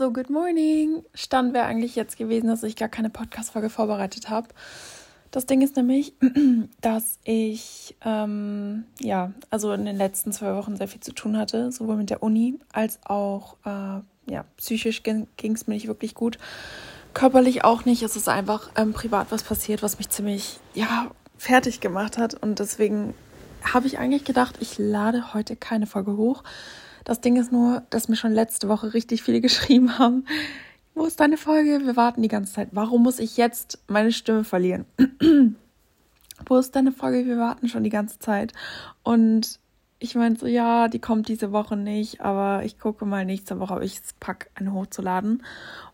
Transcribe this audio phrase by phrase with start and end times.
[0.00, 1.02] So, good morning.
[1.12, 4.48] Stand wäre eigentlich jetzt gewesen, dass ich gar keine Podcast-Folge vorbereitet habe.
[5.30, 6.14] Das Ding ist nämlich,
[6.80, 11.70] dass ich, ähm, ja, also in den letzten zwei Wochen sehr viel zu tun hatte,
[11.70, 14.00] sowohl mit der Uni als auch, äh,
[14.32, 16.38] ja, psychisch ging es mir nicht wirklich gut.
[17.12, 18.02] Körperlich auch nicht.
[18.02, 22.32] Es ist einfach ähm, privat was passiert, was mich ziemlich, ja, fertig gemacht hat.
[22.32, 23.12] Und deswegen
[23.62, 26.42] habe ich eigentlich gedacht, ich lade heute keine Folge hoch.
[27.04, 30.24] Das Ding ist nur, dass mir schon letzte Woche richtig viele geschrieben haben.
[30.94, 31.80] Wo ist deine Folge?
[31.84, 32.68] Wir warten die ganze Zeit.
[32.72, 34.84] Warum muss ich jetzt meine Stimme verlieren?
[36.46, 37.26] Wo ist deine Folge?
[37.26, 38.52] Wir warten schon die ganze Zeit.
[39.02, 39.60] Und
[39.98, 43.74] ich meinte so, ja, die kommt diese Woche nicht, aber ich gucke mal nächste Woche,
[43.74, 45.44] ob ich es packe, eine hochzuladen.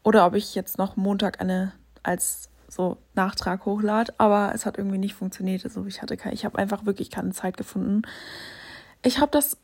[0.03, 4.15] Oder ob ich jetzt noch Montag eine als so Nachtrag hochlade.
[4.19, 5.65] Aber es hat irgendwie nicht funktioniert.
[5.65, 8.03] Also ich hatte keine, ich habe einfach wirklich keine Zeit gefunden.
[9.03, 9.59] Ich habe das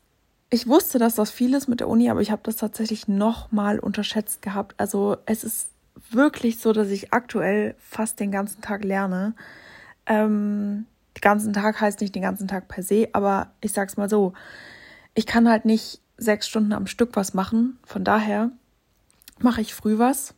[0.53, 3.79] ich wusste, dass das viel ist mit der Uni, aber ich habe das tatsächlich nochmal
[3.79, 4.75] unterschätzt gehabt.
[4.77, 5.69] Also es ist
[6.11, 9.33] wirklich so, dass ich aktuell fast den ganzen Tag lerne.
[10.05, 10.85] Ähm,
[11.17, 14.33] den ganzen Tag heißt nicht den ganzen Tag per se, aber ich sag's mal so,
[15.15, 17.79] ich kann halt nicht sechs Stunden am Stück was machen.
[17.83, 18.51] Von daher
[19.39, 20.35] mache ich früh was,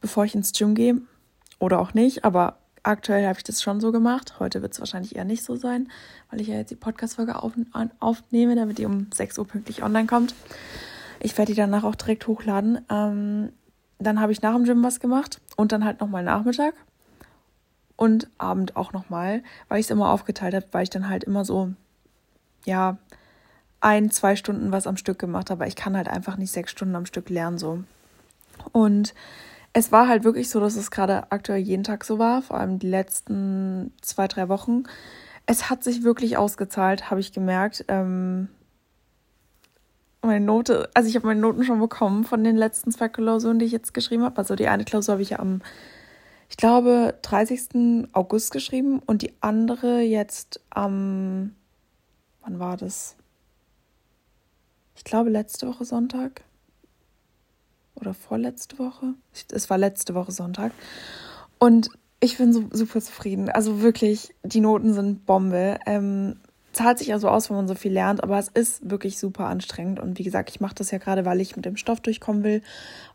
[0.00, 1.02] bevor ich ins Gym gehe.
[1.58, 2.56] Oder auch nicht, aber
[2.86, 4.38] aktuell habe ich das schon so gemacht.
[4.38, 5.90] Heute wird es wahrscheinlich eher nicht so sein,
[6.30, 7.52] weil ich ja jetzt die Podcast-Folge auf,
[8.00, 10.34] aufnehme, damit die um 6 Uhr pünktlich online kommt.
[11.20, 12.80] Ich werde die danach auch direkt hochladen.
[12.88, 13.52] Ähm,
[13.98, 16.74] dann habe ich nach dem Gym was gemacht und dann halt nochmal Nachmittag
[17.96, 21.44] und Abend auch nochmal, weil ich es immer aufgeteilt habe, weil ich dann halt immer
[21.44, 21.72] so,
[22.64, 22.98] ja,
[23.80, 25.66] ein, zwei Stunden was am Stück gemacht habe.
[25.66, 27.82] Ich kann halt einfach nicht sechs Stunden am Stück lernen so.
[28.72, 29.14] Und
[29.76, 32.78] es war halt wirklich so, dass es gerade aktuell jeden Tag so war, vor allem
[32.78, 34.84] die letzten zwei, drei Wochen.
[35.44, 37.84] Es hat sich wirklich ausgezahlt, habe ich gemerkt.
[37.88, 38.48] Ähm,
[40.22, 43.66] meine Note, also ich habe meine Noten schon bekommen von den letzten zwei Klausuren, die
[43.66, 44.38] ich jetzt geschrieben habe.
[44.38, 45.60] Also die eine Klausur habe ich ja am,
[46.48, 48.08] ich glaube, 30.
[48.14, 51.54] August geschrieben und die andere jetzt am,
[52.40, 53.14] wann war das?
[54.94, 56.45] Ich glaube, letzte Woche Sonntag
[57.96, 59.14] oder vorletzte Woche.
[59.52, 60.72] Es war letzte Woche Sonntag.
[61.58, 61.90] Und
[62.20, 63.50] ich bin so super zufrieden.
[63.50, 65.78] Also wirklich, die Noten sind Bombe.
[65.86, 66.36] Ähm,
[66.72, 69.46] zahlt sich ja so aus, wenn man so viel lernt, aber es ist wirklich super
[69.46, 69.98] anstrengend.
[69.98, 72.62] Und wie gesagt, ich mache das ja gerade, weil ich mit dem Stoff durchkommen will,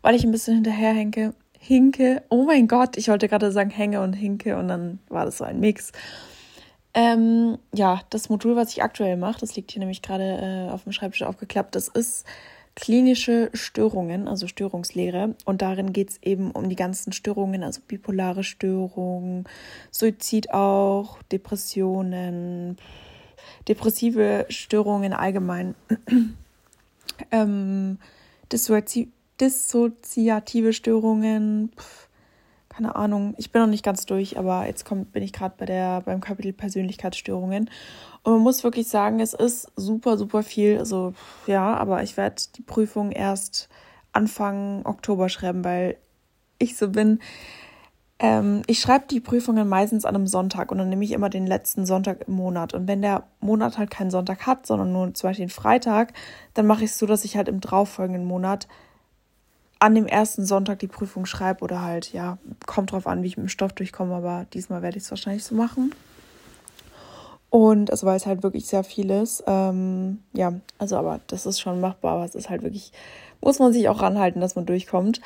[0.02, 1.34] weil ich ein bisschen hinterher hinke.
[1.58, 2.22] Hinke.
[2.28, 5.44] Oh mein Gott, ich wollte gerade sagen hänge und hinke und dann war das so
[5.44, 5.92] ein Mix.
[6.94, 10.82] Ähm, ja, das Modul, was ich aktuell mache, das liegt hier nämlich gerade äh, auf
[10.82, 12.26] dem Schreibtisch aufgeklappt, das ist
[12.74, 15.34] klinische Störungen, also Störungslehre.
[15.44, 19.44] Und darin geht es eben um die ganzen Störungen, also bipolare Störungen,
[19.90, 22.78] Suizid auch, Depressionen,
[23.68, 25.74] depressive Störungen allgemein,
[27.30, 27.98] ähm,
[28.50, 31.72] dissoziative Störungen.
[31.76, 32.01] Pff,
[32.72, 35.66] keine Ahnung, ich bin noch nicht ganz durch, aber jetzt kommt, bin ich gerade bei
[35.66, 37.68] der, beim Kapitel Persönlichkeitsstörungen.
[38.22, 40.78] Und man muss wirklich sagen, es ist super, super viel.
[40.78, 41.12] Also
[41.46, 43.68] ja, aber ich werde die Prüfung erst
[44.12, 45.96] Anfang Oktober schreiben, weil
[46.58, 47.18] ich so bin.
[48.18, 51.46] Ähm, ich schreibe die Prüfungen meistens an einem Sonntag und dann nehme ich immer den
[51.46, 52.72] letzten Sonntag im Monat.
[52.72, 56.12] Und wenn der Monat halt keinen Sonntag hat, sondern nur zum Beispiel den Freitag,
[56.54, 58.68] dann mache ich es so, dass ich halt im darauffolgenden Monat
[59.82, 63.36] an dem ersten Sonntag die Prüfung schreibe oder halt, ja, kommt drauf an, wie ich
[63.36, 65.92] mit dem Stoff durchkomme, aber diesmal werde ich es wahrscheinlich so machen.
[67.50, 69.42] Und also weil es halt wirklich sehr viel ist.
[69.48, 72.92] Ähm, ja, also aber das ist schon machbar, aber es ist halt wirklich,
[73.40, 75.20] muss man sich auch ranhalten, dass man durchkommt.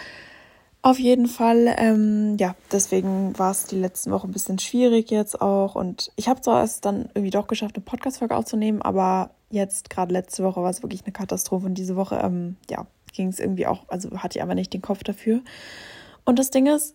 [0.81, 5.39] Auf jeden Fall, ähm, ja, deswegen war es die letzten Wochen ein bisschen schwierig jetzt
[5.39, 5.75] auch.
[5.75, 10.15] Und ich habe zwar es dann irgendwie doch geschafft, eine Podcast-Folge aufzunehmen, aber jetzt, gerade
[10.15, 11.67] letzte Woche, war es wirklich eine Katastrophe.
[11.67, 14.83] Und diese Woche, ähm, ja, ging es irgendwie auch, also hatte ich aber nicht den
[14.83, 15.41] Kopf dafür.
[16.25, 16.95] Und das Ding ist,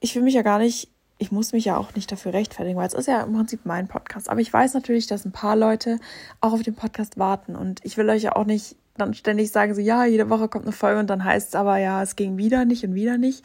[0.00, 2.86] ich will mich ja gar nicht, ich muss mich ja auch nicht dafür rechtfertigen, weil
[2.86, 4.28] es ist ja im Prinzip mein Podcast.
[4.30, 5.98] Aber ich weiß natürlich, dass ein paar Leute
[6.40, 7.56] auch auf den Podcast warten.
[7.56, 10.64] Und ich will euch ja auch nicht dann ständig sagen, so ja, jede Woche kommt
[10.64, 13.44] eine Folge und dann heißt es aber, ja, es ging wieder nicht und wieder nicht.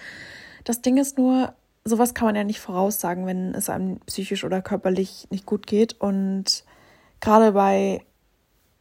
[0.63, 1.53] Das Ding ist nur,
[1.83, 5.99] sowas kann man ja nicht voraussagen, wenn es einem psychisch oder körperlich nicht gut geht.
[5.99, 6.63] Und
[7.19, 8.01] gerade bei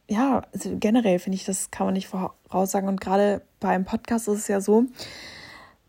[0.07, 2.87] ja, also generell finde ich, das kann man nicht voraussagen.
[2.89, 4.85] Und gerade bei einem Podcast ist es ja so,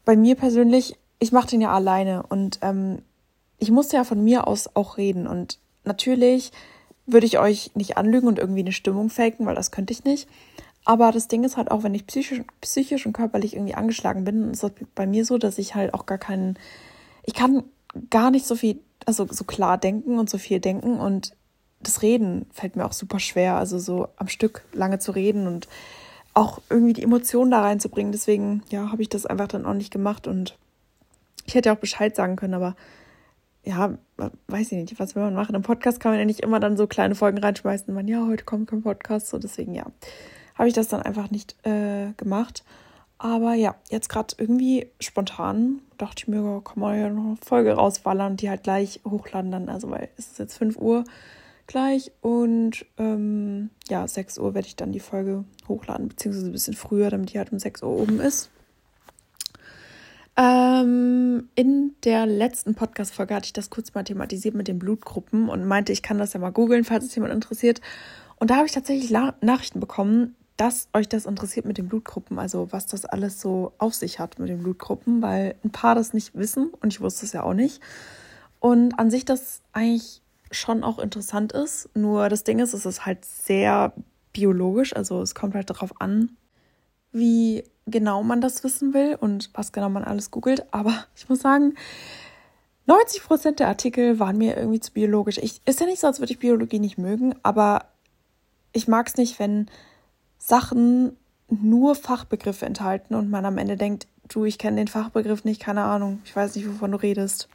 [0.04, 3.02] bei mir persönlich, ich mache den ja alleine und ähm,
[3.58, 5.26] ich musste ja von mir aus auch reden.
[5.26, 6.52] Und natürlich
[7.06, 10.28] würde ich euch nicht anlügen und irgendwie eine Stimmung faken, weil das könnte ich nicht.
[10.84, 14.52] Aber das Ding ist halt auch, wenn ich psychisch, psychisch und körperlich irgendwie angeschlagen bin,
[14.52, 16.58] ist das bei mir so, dass ich halt auch gar keinen,
[17.24, 17.64] ich kann
[18.08, 21.35] gar nicht so viel, also so klar denken und so viel denken und
[21.81, 25.69] das Reden fällt mir auch super schwer, also so am Stück lange zu reden und
[26.34, 28.12] auch irgendwie die Emotionen da reinzubringen.
[28.12, 30.56] Deswegen, ja, habe ich das einfach dann auch nicht gemacht und
[31.46, 32.75] ich hätte auch Bescheid sagen können, aber
[33.64, 33.99] ja,
[34.49, 35.55] weiß ich nicht, was will man machen?
[35.55, 38.44] Im Podcast kann man ja nicht immer dann so kleine Folgen reinschmeißen, man, ja, heute
[38.44, 39.87] kommt kein Podcast, so deswegen, ja,
[40.55, 42.64] habe ich das dann einfach nicht äh, gemacht.
[43.19, 47.72] Aber ja, jetzt gerade irgendwie spontan dachte ich mir, kann man ja noch eine Folge
[47.72, 51.05] rausballern und die halt gleich hochladen dann, also weil es ist jetzt 5 Uhr
[51.66, 56.74] gleich und ähm, ja, 6 Uhr werde ich dann die Folge hochladen, beziehungsweise ein bisschen
[56.74, 58.50] früher, damit die halt um 6 Uhr oben ist.
[60.36, 65.66] Ähm, in der letzten Podcast-Folge hatte ich das kurz mal thematisiert mit den Blutgruppen und
[65.66, 67.80] meinte, ich kann das ja mal googeln, falls es jemand interessiert.
[68.38, 72.38] Und da habe ich tatsächlich La Nachrichten bekommen, dass euch das interessiert mit den Blutgruppen,
[72.38, 76.12] also was das alles so auf sich hat mit den Blutgruppen, weil ein paar das
[76.12, 77.82] nicht wissen und ich wusste es ja auch nicht.
[78.60, 80.22] Und an sich das eigentlich
[80.56, 83.93] schon auch interessant ist, nur das Ding ist, es ist halt sehr
[84.32, 86.37] biologisch, also es kommt halt darauf an,
[87.12, 90.67] wie genau man das wissen will und was genau man alles googelt.
[90.73, 91.75] Aber ich muss sagen,
[92.87, 95.38] 90 Prozent der Artikel waren mir irgendwie zu biologisch.
[95.38, 97.87] Ich, ist ja nicht so, als würde ich Biologie nicht mögen, aber
[98.73, 99.69] ich mag es nicht, wenn
[100.38, 101.17] Sachen
[101.49, 105.85] nur Fachbegriffe enthalten und man am Ende denkt, du, ich kenne den Fachbegriff nicht, keine
[105.85, 107.49] Ahnung, ich weiß nicht, wovon du redest.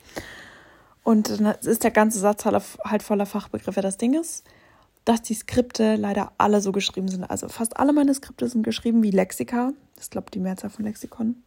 [1.04, 3.82] Und dann ist der ganze Satz halt, halt voller Fachbegriffe.
[3.82, 4.44] Das Ding ist,
[5.06, 7.24] dass die Skripte leider alle so geschrieben sind.
[7.24, 9.74] Also fast alle meine Skripte sind geschrieben wie Lexika.
[9.96, 11.44] Das ich, die Mehrzahl von Lexikon.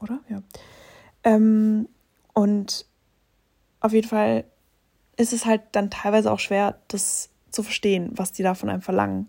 [0.00, 0.20] Oder?
[0.28, 0.42] Ja.
[1.24, 1.88] Ähm,
[2.32, 2.86] und
[3.80, 4.44] auf jeden Fall
[5.16, 8.82] ist es halt dann teilweise auch schwer, das zu verstehen, was die da von einem
[8.82, 9.28] verlangen,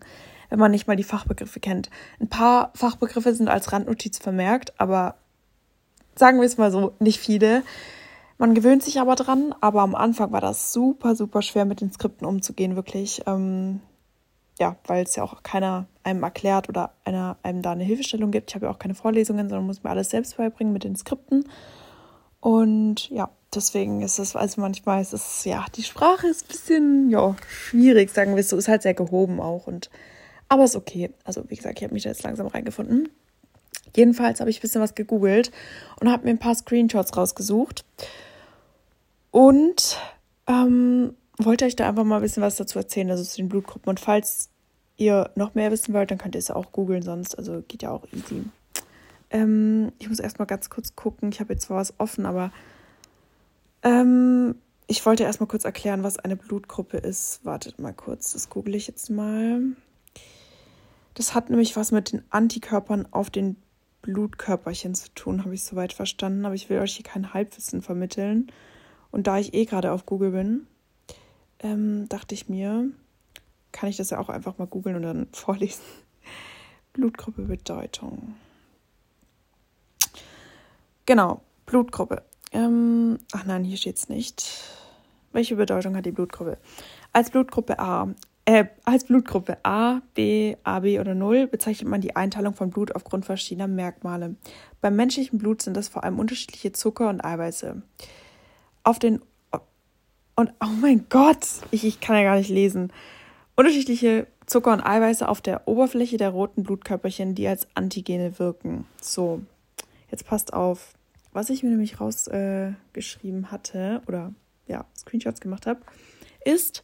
[0.50, 1.90] wenn man nicht mal die Fachbegriffe kennt.
[2.20, 5.16] Ein paar Fachbegriffe sind als Randnotiz vermerkt, aber
[6.16, 7.64] sagen wir es mal so, nicht viele.
[8.42, 11.92] Man gewöhnt sich aber dran, aber am Anfang war das super, super schwer mit den
[11.92, 13.22] Skripten umzugehen, wirklich.
[13.28, 13.82] Ähm,
[14.60, 18.50] ja, weil es ja auch keiner einem erklärt oder einer einem da eine Hilfestellung gibt.
[18.50, 21.48] Ich habe ja auch keine Vorlesungen, sondern muss mir alles selbst beibringen mit den Skripten.
[22.40, 27.10] Und ja, deswegen ist es, also manchmal ist es, ja, die Sprache ist ein bisschen,
[27.12, 29.68] ja, schwierig, sagen wir es so, ist halt sehr gehoben auch.
[29.68, 29.92] Und,
[30.50, 31.12] aber ist okay.
[31.26, 33.08] Also, wie gesagt, ich habe mich da jetzt langsam reingefunden.
[33.96, 35.52] Jedenfalls habe ich ein bisschen was gegoogelt
[36.00, 37.86] und habe mir ein paar Screenshots rausgesucht.
[39.32, 39.98] Und
[40.48, 43.90] ähm, wollte euch da einfach mal ein bisschen was dazu erzählen, also zu den Blutgruppen.
[43.90, 44.50] Und falls
[44.98, 47.92] ihr noch mehr wissen wollt, dann könnt ihr es auch googeln, sonst, also geht ja
[47.92, 48.44] auch easy.
[49.30, 51.32] Ähm, ich muss erstmal ganz kurz gucken.
[51.32, 52.52] Ich habe jetzt zwar was offen, aber
[53.84, 54.56] ähm,
[54.88, 57.44] ich wollte erstmal kurz erklären, was eine Blutgruppe ist.
[57.46, 59.62] Wartet mal kurz, das google ich jetzt mal.
[61.14, 63.56] Das hat nämlich was mit den Antikörpern auf den
[64.02, 66.46] Blutkörperchen zu tun, habe ich soweit verstanden.
[66.46, 68.52] Aber ich will euch hier kein Halbwissen vermitteln.
[69.12, 70.68] Und da ich eh gerade auf Google bin,
[71.60, 72.90] ähm, dachte ich mir,
[73.72, 75.84] kann ich das ja auch einfach mal googeln und dann vorlesen.
[76.94, 78.36] Blutgruppe Bedeutung.
[81.06, 82.24] Genau, Blutgruppe.
[82.52, 84.46] Ähm, ach nein, hier steht es nicht.
[85.32, 86.58] Welche Bedeutung hat die Blutgruppe?
[87.14, 88.14] Als Blutgruppe A,
[88.44, 93.26] äh, als Blutgruppe A, B, AB oder 0 bezeichnet man die Einteilung von Blut aufgrund
[93.26, 94.36] verschiedener Merkmale.
[94.82, 97.82] Beim menschlichen Blut sind das vor allem unterschiedliche Zucker und Eiweiße
[98.84, 99.22] auf den
[100.36, 102.92] und oh mein Gott, ich, ich kann ja gar nicht lesen.
[103.56, 108.86] Unterschiedliche Zucker und Eiweiße auf der Oberfläche der roten Blutkörperchen, die als Antigene wirken.
[109.02, 109.42] So,
[110.10, 110.94] jetzt passt auf.
[111.32, 114.34] Was ich mir nämlich rausgeschrieben äh, hatte oder
[114.68, 115.82] ja, Screenshots gemacht habe,
[116.44, 116.84] ist,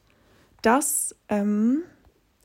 [0.62, 1.82] dass ähm,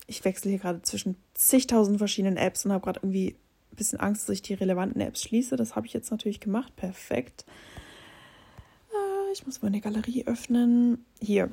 [0.06, 3.36] ich wechsle hier gerade zwischen zigtausend verschiedenen Apps und habe gerade irgendwie
[3.72, 5.56] ein bisschen Angst, dass ich die relevanten Apps schließe.
[5.56, 6.74] Das habe ich jetzt natürlich gemacht.
[6.76, 7.44] Perfekt.
[9.32, 11.04] Ich muss meine Galerie öffnen.
[11.20, 11.50] Hier.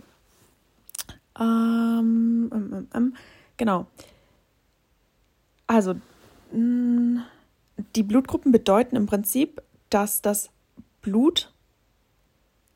[1.40, 3.16] Ähm, ähm, ähm, ähm
[3.58, 3.88] genau.
[5.68, 5.96] Also,
[6.52, 7.24] mh,
[7.96, 10.50] die Blutgruppen bedeuten im Prinzip, dass das
[11.02, 11.54] Blut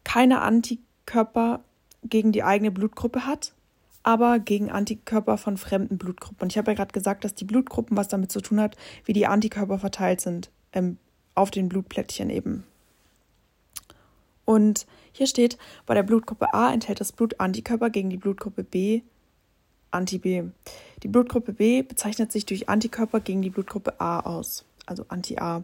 [0.04, 1.64] keine Antikörper
[2.04, 3.54] gegen die eigene Blutgruppe hat,
[4.04, 6.44] aber gegen Antikörper von fremden Blutgruppen.
[6.44, 9.14] Und ich habe ja gerade gesagt, dass die Blutgruppen was damit zu tun hat, wie
[9.14, 10.98] die Antikörper verteilt sind ähm,
[11.36, 12.64] auf den Blutplättchen eben.
[14.46, 19.02] Und hier steht, bei der Blutgruppe A enthält das Blut Antikörper gegen die Blutgruppe B
[19.94, 20.44] Anti-B.
[21.04, 25.64] Die Blutgruppe B bezeichnet sich durch Antikörper gegen die Blutgruppe A aus, also Anti-A.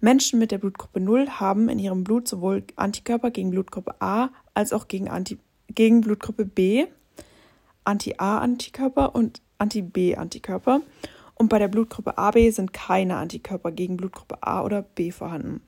[0.00, 4.72] Menschen mit der Blutgruppe 0 haben in ihrem Blut sowohl Antikörper gegen Blutgruppe A als
[4.72, 6.86] auch gegen, Anti gegen Blutgruppe B,
[7.84, 10.80] Anti-A-Antikörper und Anti-B-Antikörper.
[11.34, 15.62] Und bei der Blutgruppe AB sind keine Antikörper gegen Blutgruppe A oder B vorhanden.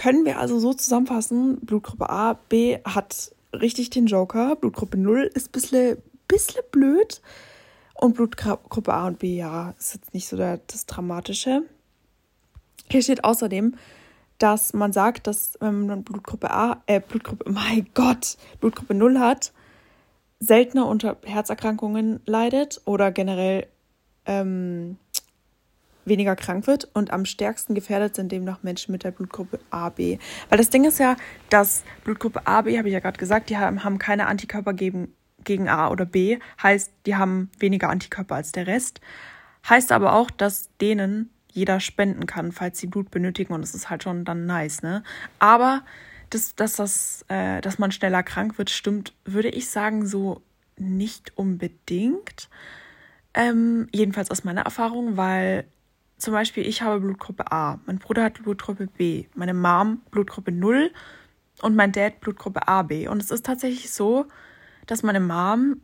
[0.00, 5.48] Können wir also so zusammenfassen, Blutgruppe A, B hat richtig den Joker, Blutgruppe 0 ist
[5.48, 7.20] ein bisschen, bisschen blöd
[7.92, 11.64] Und Blutgruppe A und B, ja, ist jetzt nicht so das Dramatische.
[12.90, 13.74] Hier steht außerdem,
[14.38, 19.52] dass man sagt, dass wenn man Blutgruppe A, äh, Blutgruppe, mein Gott, Blutgruppe 0 hat,
[20.38, 23.66] seltener unter Herzerkrankungen leidet oder generell
[24.24, 24.96] ähm,
[26.04, 30.18] weniger krank wird und am stärksten gefährdet sind demnach Menschen mit der Blutgruppe AB.
[30.48, 31.16] Weil das Ding ist ja,
[31.48, 35.14] dass Blutgruppe AB, habe ich ja gerade gesagt, die haben, haben keine Antikörper gegen,
[35.44, 39.00] gegen A oder B, heißt, die haben weniger Antikörper als der Rest.
[39.68, 43.90] Heißt aber auch, dass denen jeder spenden kann, falls sie Blut benötigen und das ist
[43.90, 45.02] halt schon dann nice, ne?
[45.38, 45.82] Aber
[46.30, 50.42] dass, dass, das, äh, dass man schneller krank wird, stimmt, würde ich sagen, so
[50.76, 52.48] nicht unbedingt.
[53.34, 55.66] Ähm, jedenfalls aus meiner Erfahrung, weil
[56.20, 60.92] zum Beispiel ich habe Blutgruppe A, mein Bruder hat Blutgruppe B, meine Mom Blutgruppe 0
[61.62, 63.08] und mein Dad Blutgruppe AB.
[63.08, 64.26] Und es ist tatsächlich so,
[64.86, 65.80] dass meine Mom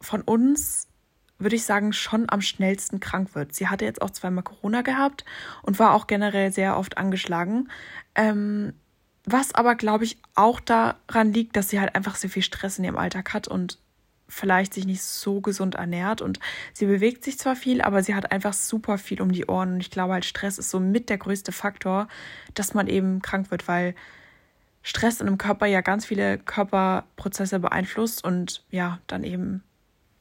[0.00, 0.88] von uns,
[1.38, 3.54] würde ich sagen, schon am schnellsten krank wird.
[3.54, 5.24] Sie hatte jetzt auch zweimal Corona gehabt
[5.62, 7.68] und war auch generell sehr oft angeschlagen.
[8.14, 8.74] Ähm,
[9.24, 12.84] was aber, glaube ich, auch daran liegt, dass sie halt einfach sehr viel Stress in
[12.84, 13.78] ihrem Alltag hat und
[14.28, 16.22] vielleicht sich nicht so gesund ernährt.
[16.22, 16.38] Und
[16.72, 19.74] sie bewegt sich zwar viel, aber sie hat einfach super viel um die Ohren.
[19.74, 22.08] Und ich glaube halt, Stress ist so mit der größte Faktor,
[22.54, 23.94] dass man eben krank wird, weil
[24.82, 29.62] Stress in einem Körper ja ganz viele Körperprozesse beeinflusst und ja, dann eben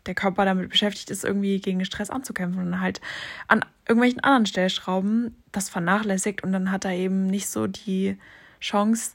[0.08, 3.02] der Körper damit beschäftigt ist, irgendwie gegen Stress anzukämpfen und halt
[3.48, 8.18] an irgendwelchen anderen Stellschrauben das vernachlässigt und dann hat er eben nicht so die
[8.60, 9.12] Chance,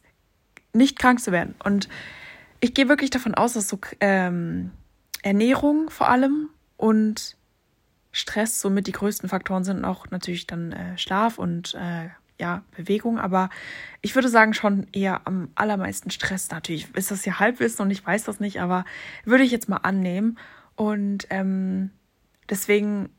[0.72, 1.54] nicht krank zu werden.
[1.64, 1.88] Und
[2.61, 4.70] ich gehe wirklich davon aus, dass so ähm,
[5.23, 7.37] Ernährung vor allem und
[8.12, 13.19] Stress somit die größten Faktoren sind, auch natürlich dann äh, Schlaf und äh, ja, Bewegung,
[13.19, 13.50] aber
[14.00, 16.50] ich würde sagen schon eher am allermeisten Stress.
[16.50, 18.85] Natürlich ist das ja Halbwissen und ich weiß das nicht, aber
[19.25, 20.38] würde ich jetzt mal annehmen.
[20.75, 21.91] Und ähm,
[22.50, 23.11] deswegen,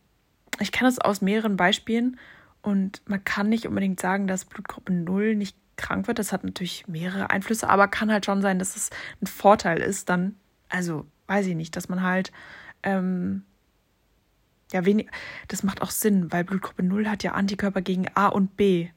[0.59, 2.19] ich kenne es aus mehreren Beispielen
[2.61, 6.19] und man kann nicht unbedingt sagen, dass Blutgruppe 0 nicht krank wird.
[6.19, 8.89] Das hat natürlich mehrere Einflüsse, aber kann halt schon sein, dass es
[9.21, 10.35] ein Vorteil ist, dann,
[10.69, 12.31] also weiß ich nicht, dass man halt,
[12.83, 13.43] ähm,
[14.71, 15.09] ja, wenig,
[15.47, 18.89] das macht auch Sinn, weil Blutgruppe 0 hat ja Antikörper gegen A und B.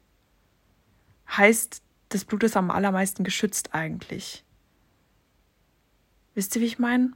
[1.28, 4.45] Heißt, das Blut ist am allermeisten geschützt eigentlich.
[6.35, 7.12] Wisst ihr, wie ich meine?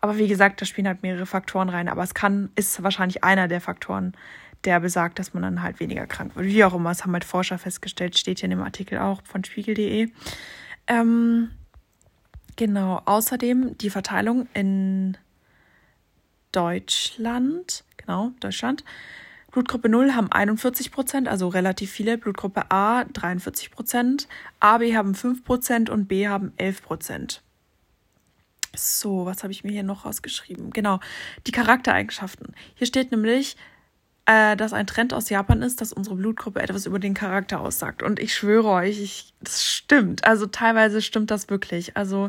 [0.00, 3.48] Aber wie gesagt, da spielen halt mehrere Faktoren rein, aber es kann, ist wahrscheinlich einer
[3.48, 4.12] der Faktoren,
[4.64, 6.46] der besagt, dass man dann halt weniger krank wird.
[6.46, 9.44] Wie auch immer, das haben halt Forscher festgestellt, steht hier in dem Artikel auch von
[9.44, 10.10] spiegel.de.
[10.86, 11.50] Ähm,
[12.58, 15.16] genau, außerdem die Verteilung in
[16.52, 18.84] Deutschland, genau, Deutschland.
[19.50, 22.18] Blutgruppe 0 haben 41 Prozent, also relativ viele.
[22.18, 24.28] Blutgruppe A 43 Prozent,
[24.60, 27.42] AB haben 5 Prozent und B haben 11 Prozent.
[28.76, 30.70] So, was habe ich mir hier noch rausgeschrieben?
[30.70, 31.00] Genau,
[31.46, 32.54] die Charaktereigenschaften.
[32.74, 33.56] Hier steht nämlich,
[34.28, 38.02] äh, dass ein Trend aus Japan ist, dass unsere Blutgruppe etwas über den Charakter aussagt.
[38.02, 40.24] Und ich schwöre euch, ich, das stimmt.
[40.24, 41.96] Also teilweise stimmt das wirklich.
[41.96, 42.28] Also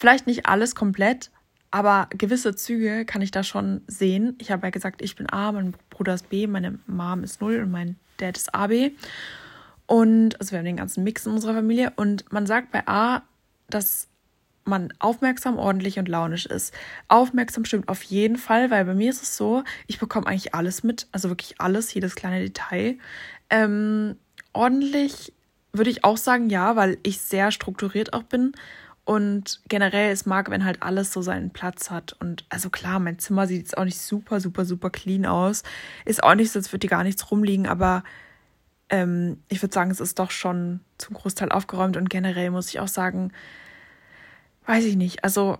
[0.00, 1.30] vielleicht nicht alles komplett,
[1.70, 4.34] aber gewisse Züge kann ich da schon sehen.
[4.40, 7.60] Ich habe ja gesagt, ich bin A, mein Bruder ist B, meine Mom ist 0
[7.60, 8.90] und mein Dad ist AB.
[9.86, 11.92] Und also wir haben den ganzen Mix in unserer Familie.
[11.94, 13.22] Und man sagt bei A,
[13.68, 14.08] dass
[14.64, 16.74] man aufmerksam, ordentlich und launisch ist.
[17.08, 20.82] Aufmerksam stimmt auf jeden Fall, weil bei mir ist es so, ich bekomme eigentlich alles
[20.82, 22.98] mit, also wirklich alles, jedes kleine Detail.
[23.48, 24.16] Ähm,
[24.52, 25.32] ordentlich
[25.72, 28.52] würde ich auch sagen, ja, weil ich sehr strukturiert auch bin
[29.04, 32.14] und generell es mag, wenn halt alles so seinen Platz hat.
[32.20, 35.62] Und also klar, mein Zimmer sieht jetzt auch nicht super, super, super clean aus.
[36.04, 38.04] Ist auch nicht so, als würde hier gar nichts rumliegen, aber
[38.88, 42.80] ähm, ich würde sagen, es ist doch schon zum Großteil aufgeräumt und generell muss ich
[42.80, 43.32] auch sagen,
[44.70, 45.24] weiß ich nicht.
[45.24, 45.58] Also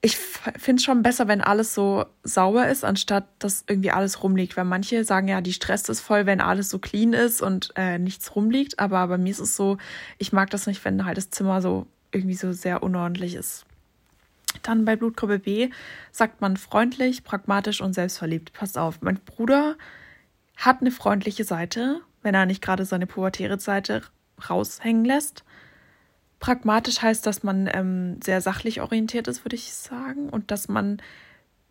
[0.00, 4.56] ich finde es schon besser, wenn alles so sauber ist, anstatt dass irgendwie alles rumliegt.
[4.56, 7.98] Weil manche sagen ja, die stresst es voll, wenn alles so clean ist und äh,
[7.98, 8.78] nichts rumliegt.
[8.78, 9.76] Aber bei mir ist es so,
[10.16, 13.66] ich mag das nicht, wenn halt das Zimmer so irgendwie so sehr unordentlich ist.
[14.62, 15.68] Dann bei Blutgruppe B
[16.10, 18.54] sagt man freundlich, pragmatisch und selbstverliebt.
[18.54, 19.76] Passt auf, mein Bruder
[20.56, 24.00] hat eine freundliche Seite, wenn er nicht gerade seine pubertäre Seite
[24.48, 25.44] raushängen lässt.
[26.40, 30.30] Pragmatisch heißt, dass man ähm, sehr sachlich orientiert ist, würde ich sagen.
[30.30, 31.00] Und dass man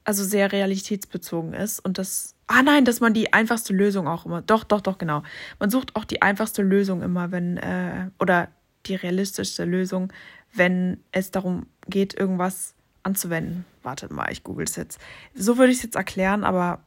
[0.03, 1.79] also sehr realitätsbezogen ist.
[1.79, 2.35] Und das.
[2.45, 4.41] Ah nein, dass man die einfachste Lösung auch immer.
[4.43, 5.23] Doch, doch, doch, genau.
[5.59, 7.57] Man sucht auch die einfachste Lösung immer, wenn.
[7.57, 8.49] Äh, oder
[8.85, 10.13] die realistischste Lösung,
[10.53, 13.65] wenn es darum geht, irgendwas anzuwenden.
[13.83, 14.99] Wartet mal, ich google es jetzt.
[15.33, 16.79] So würde ich es jetzt erklären, aber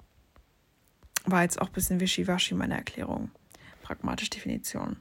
[1.27, 3.31] war jetzt auch ein bisschen wischiwaschi meine Erklärung.
[3.83, 4.97] Pragmatische Definition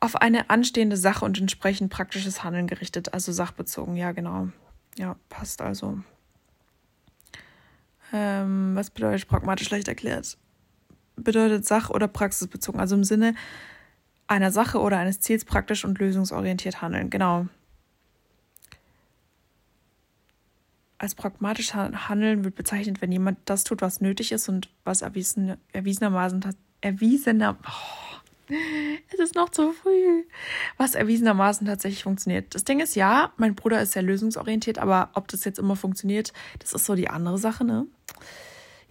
[0.00, 3.96] auf eine anstehende Sache und entsprechend praktisches Handeln gerichtet, also sachbezogen.
[3.96, 4.48] Ja, genau.
[4.96, 6.00] Ja, passt also.
[8.12, 10.36] Ähm, was bedeutet pragmatisch leicht erklärt?
[11.16, 13.34] Bedeutet sach- oder praxisbezogen, also im Sinne
[14.26, 17.10] einer Sache oder eines Ziels praktisch und lösungsorientiert handeln.
[17.10, 17.46] Genau.
[20.98, 25.56] Als pragmatisch handeln wird bezeichnet, wenn jemand das tut, was nötig ist und was erwiesen,
[25.72, 28.09] erwiesenermaßen erwiesener, oh,
[29.12, 30.24] es ist noch zu früh,
[30.76, 32.54] was erwiesenermaßen tatsächlich funktioniert.
[32.54, 36.32] Das Ding ist, ja, mein Bruder ist sehr lösungsorientiert, aber ob das jetzt immer funktioniert,
[36.58, 37.86] das ist so die andere Sache, ne?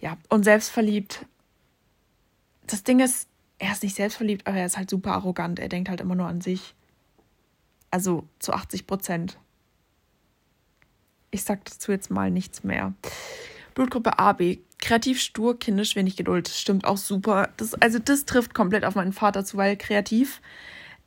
[0.00, 1.26] Ja, und selbstverliebt.
[2.66, 5.58] Das Ding ist, er ist nicht selbstverliebt, aber er ist halt super arrogant.
[5.58, 6.74] Er denkt halt immer nur an sich.
[7.90, 9.38] Also zu 80 Prozent.
[11.30, 12.94] Ich sag dazu jetzt mal nichts mehr.
[13.80, 14.58] Blutgruppe AB.
[14.78, 16.48] Kreativ, stur, kindisch, wenig Geduld.
[16.48, 17.48] Stimmt auch super.
[17.56, 20.42] Das, also das trifft komplett auf meinen Vater zu, weil kreativ,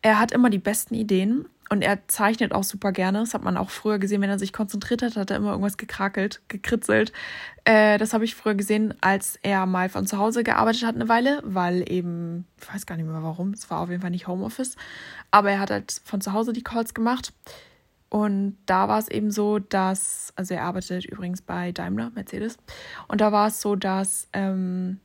[0.01, 3.20] er hat immer die besten Ideen und er zeichnet auch super gerne.
[3.20, 5.77] Das hat man auch früher gesehen, wenn er sich konzentriert hat, hat er immer irgendwas
[5.77, 7.13] gekrakelt, gekritzelt.
[7.63, 11.10] Äh, das habe ich früher gesehen, als er mal von zu Hause gearbeitet hat eine
[11.10, 14.27] Weile, weil eben, ich weiß gar nicht mehr warum, es war auf jeden Fall nicht
[14.27, 14.77] Homeoffice,
[15.30, 17.34] aber er hat halt von zu Hause die Calls gemacht.
[18.13, 22.60] Und da war es eben so, dass, also er arbeitet übrigens bei Daimler, Mercedes,
[23.08, 25.00] und da war es so, dass ähm,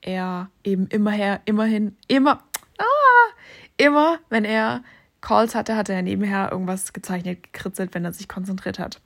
[0.00, 2.42] er eben immerher, immerhin, immer,
[2.78, 3.34] ah,
[3.76, 4.82] immer, wenn er
[5.20, 9.02] Calls hatte, hatte er nebenher irgendwas gezeichnet, gekritzelt, wenn er sich konzentriert hat.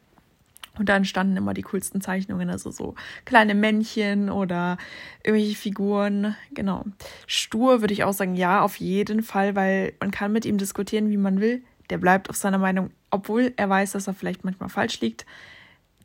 [0.78, 4.78] Und da entstanden immer die coolsten Zeichnungen, also so kleine Männchen oder
[5.24, 6.36] irgendwelche Figuren.
[6.52, 6.84] Genau.
[7.26, 11.10] Stur würde ich auch sagen, ja, auf jeden Fall, weil man kann mit ihm diskutieren,
[11.10, 11.64] wie man will.
[11.90, 15.26] Der bleibt auf seiner Meinung, obwohl er weiß, dass er vielleicht manchmal falsch liegt.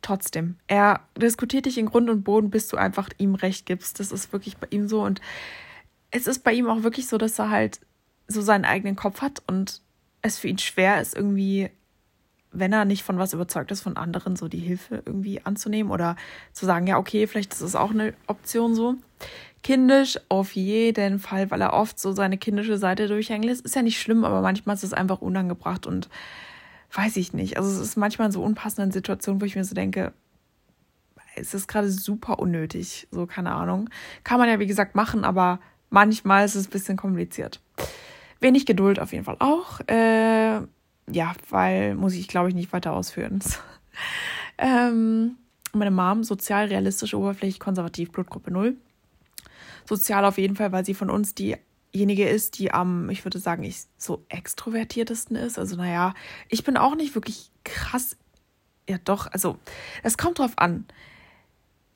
[0.02, 4.00] Trotzdem, er diskutiert dich in Grund und Boden, bis du einfach ihm recht gibst.
[4.00, 5.02] Das ist wirklich bei ihm so.
[5.02, 5.20] Und
[6.10, 7.80] es ist bei ihm auch wirklich so, dass er halt
[8.26, 9.82] so seinen eigenen Kopf hat und
[10.22, 11.70] es für ihn schwer ist, irgendwie,
[12.52, 16.16] wenn er nicht von was überzeugt ist, von anderen so die Hilfe irgendwie anzunehmen oder
[16.52, 18.96] zu sagen, ja, okay, vielleicht ist es auch eine Option so.
[19.62, 23.64] Kindisch auf jeden Fall, weil er oft so seine kindische Seite durchhängen lässt.
[23.64, 26.08] Ist ja nicht schlimm, aber manchmal ist es einfach unangebracht und
[26.92, 27.56] weiß ich nicht.
[27.56, 30.12] Also es ist manchmal in so unpassenden Situationen, wo ich mir so denke,
[31.36, 33.88] es ist gerade super unnötig, so keine Ahnung.
[34.24, 37.60] Kann man ja wie gesagt machen, aber manchmal ist es ein bisschen kompliziert.
[38.40, 39.80] Wenig Geduld auf jeden Fall auch.
[39.86, 40.60] Äh,
[41.10, 43.40] ja, weil muss ich, glaube ich, nicht weiter ausführen.
[44.58, 45.36] ähm,
[45.72, 48.76] meine Mom, sozial, realistisch, oberflächlich, konservativ, Blutgruppe 0.
[49.90, 53.64] Sozial auf jeden Fall, weil sie von uns diejenige ist, die am, ich würde sagen,
[53.64, 55.58] ich so extrovertiertesten ist.
[55.58, 56.14] Also, naja,
[56.48, 58.16] ich bin auch nicht wirklich krass.
[58.88, 59.58] Ja, doch, also,
[60.04, 60.86] es kommt drauf an.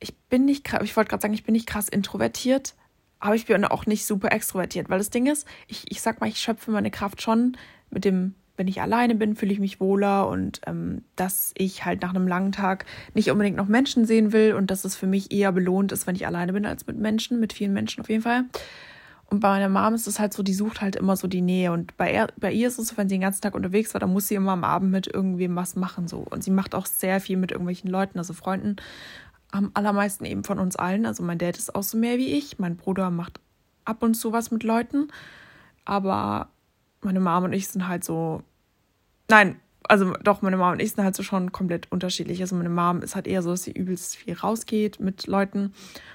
[0.01, 2.75] Ich bin nicht, ich wollte gerade sagen, ich bin nicht krass introvertiert,
[3.21, 6.29] aber ich bin auch nicht super extrovertiert, weil das Ding ist, ich, ich sag mal,
[6.29, 7.57] ich schöpfe meine Kraft schon
[7.91, 12.03] mit dem, wenn ich alleine bin, fühle ich mich wohler und ähm, dass ich halt
[12.03, 15.33] nach einem langen Tag nicht unbedingt noch Menschen sehen will und dass es für mich
[15.33, 18.23] eher belohnt ist, wenn ich alleine bin, als mit Menschen, mit vielen Menschen auf jeden
[18.23, 18.45] Fall.
[19.31, 21.73] Und bei meiner Mom ist es halt so, die sucht halt immer so die Nähe.
[21.73, 24.01] Und bei, er, bei ihr ist es so, wenn sie den ganzen Tag unterwegs war,
[24.01, 26.07] dann muss sie immer am Abend mit irgendwem was machen.
[26.07, 26.19] so.
[26.19, 28.77] Und sie macht auch sehr viel mit irgendwelchen Leuten, also Freunden
[29.51, 31.07] am allermeisten eben von uns allen.
[31.07, 32.59] Also mein Dad ist auch so mehr wie ich.
[32.59, 33.41] Mein Bruder macht
[33.85, 35.09] ab und zu was mit Leuten.
[35.85, 36.49] Aber
[37.05, 38.43] meine Mom und ich sind halt so.
[39.29, 39.57] Nein,
[39.89, 42.41] also doch, meine Mom und ich sind halt so schon komplett unterschiedlich.
[42.41, 45.73] Also meine Mom ist halt eher so, dass sie übelst viel rausgeht mit Leuten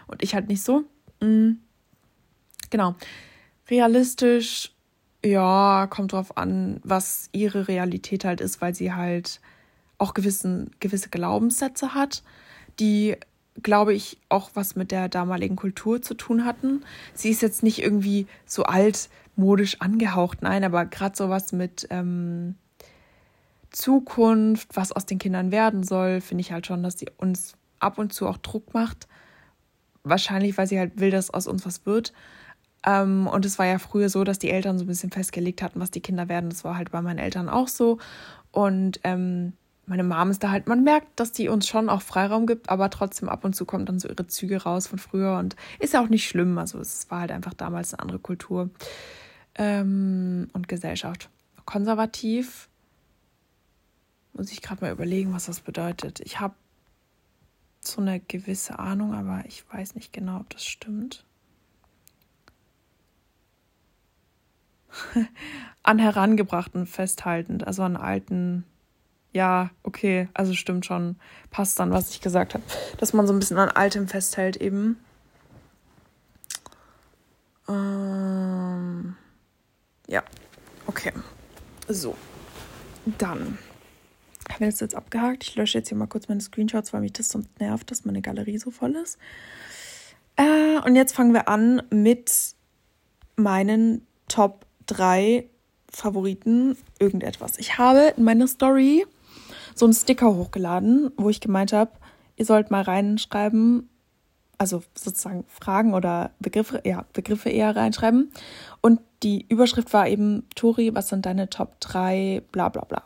[0.07, 0.83] und ich halt nicht so.
[1.21, 1.59] Mhm.
[2.69, 2.95] Genau.
[3.69, 4.71] Realistisch,
[5.23, 9.41] ja, kommt drauf an, was ihre Realität halt ist, weil sie halt
[9.97, 12.23] auch gewissen, gewisse Glaubenssätze hat,
[12.79, 13.17] die
[13.63, 16.83] glaube ich, auch was mit der damaligen Kultur zu tun hatten.
[17.13, 18.63] Sie ist jetzt nicht irgendwie so
[19.39, 22.55] altmodisch angehaucht, nein, aber gerade so was mit ähm,
[23.71, 27.97] Zukunft, was aus den Kindern werden soll, finde ich halt schon, dass sie uns ab
[27.97, 29.07] und zu auch Druck macht.
[30.03, 32.13] Wahrscheinlich, weil sie halt will, dass aus uns was wird.
[32.85, 35.79] Ähm, und es war ja früher so, dass die Eltern so ein bisschen festgelegt hatten,
[35.79, 36.49] was die Kinder werden.
[36.49, 37.99] Das war halt bei meinen Eltern auch so.
[38.51, 39.53] Und ähm,
[39.89, 42.89] meine Mom ist da halt, man merkt, dass die uns schon auch Freiraum gibt, aber
[42.89, 46.03] trotzdem ab und zu kommen dann so ihre Züge raus von früher und ist ja
[46.03, 46.57] auch nicht schlimm.
[46.57, 48.69] Also es war halt einfach damals eine andere Kultur
[49.55, 51.29] ähm, und Gesellschaft.
[51.65, 52.67] Konservativ
[54.33, 56.19] muss ich gerade mal überlegen, was das bedeutet.
[56.21, 56.55] Ich habe
[57.81, 61.23] so eine gewisse Ahnung, aber ich weiß nicht genau, ob das stimmt.
[65.83, 68.65] an Herangebrachten festhaltend, also an alten
[69.31, 71.15] ja, okay, also stimmt schon.
[71.51, 72.63] Passt dann, was ich gesagt habe.
[72.97, 74.99] Dass man so ein bisschen an Altem festhält eben.
[77.67, 78.68] Ähm,
[80.09, 80.23] ja,
[80.87, 81.13] okay.
[81.87, 82.15] So.
[83.17, 83.57] Dann.
[84.49, 85.43] haben wir das jetzt abgehakt.
[85.43, 88.21] Ich lösche jetzt hier mal kurz meine Screenshots, weil mich das sonst nervt, dass meine
[88.21, 89.17] Galerie so voll ist.
[90.35, 92.55] Äh, und jetzt fangen wir an mit
[93.35, 95.49] meinen Top 3
[95.91, 97.57] Favoriten irgendetwas.
[97.57, 99.05] Ich habe in meiner Story
[99.75, 101.91] so einen Sticker hochgeladen, wo ich gemeint habe,
[102.35, 103.89] ihr sollt mal reinschreiben,
[104.57, 108.31] also sozusagen Fragen oder Begriffe, ja, Begriffe eher reinschreiben.
[108.81, 113.03] Und die Überschrift war eben, Tori, was sind deine Top 3, bla bla bla.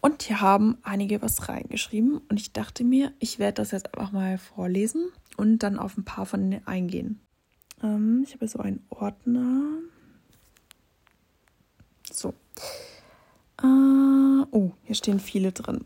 [0.00, 4.12] Und hier haben einige was reingeschrieben und ich dachte mir, ich werde das jetzt einfach
[4.12, 7.20] mal vorlesen und dann auf ein paar von denen eingehen.
[7.82, 9.78] Ähm, ich habe so einen Ordner.
[12.12, 12.34] So.
[13.60, 15.84] Äh, oh, hier stehen viele drin.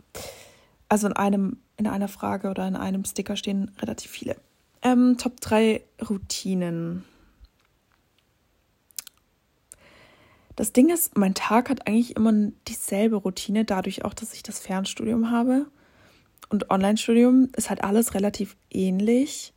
[0.89, 4.37] Also in einem, in einer Frage oder in einem Sticker stehen relativ viele.
[4.83, 7.05] Ähm, Top 3 Routinen.
[10.57, 12.33] Das Ding ist, mein Tag hat eigentlich immer
[12.69, 15.67] dieselbe Routine, dadurch auch, dass ich das Fernstudium habe.
[16.51, 19.55] Und Online-Studium ist halt alles relativ ähnlich.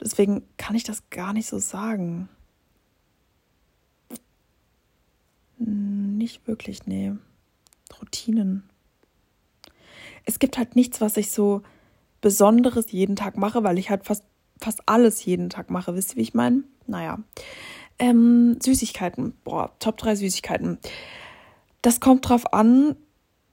[0.00, 2.28] Deswegen kann ich das gar nicht so sagen.
[5.58, 7.12] Nicht wirklich, nee.
[8.00, 8.64] Routinen.
[10.24, 11.62] Es gibt halt nichts, was ich so
[12.20, 14.24] Besonderes jeden Tag mache, weil ich halt fast,
[14.60, 15.94] fast alles jeden Tag mache.
[15.94, 16.64] Wisst ihr, wie ich meine?
[16.86, 17.20] Naja.
[17.98, 19.34] Ähm, Süßigkeiten.
[19.44, 20.78] Boah, Top 3 Süßigkeiten.
[21.82, 22.96] Das kommt drauf an,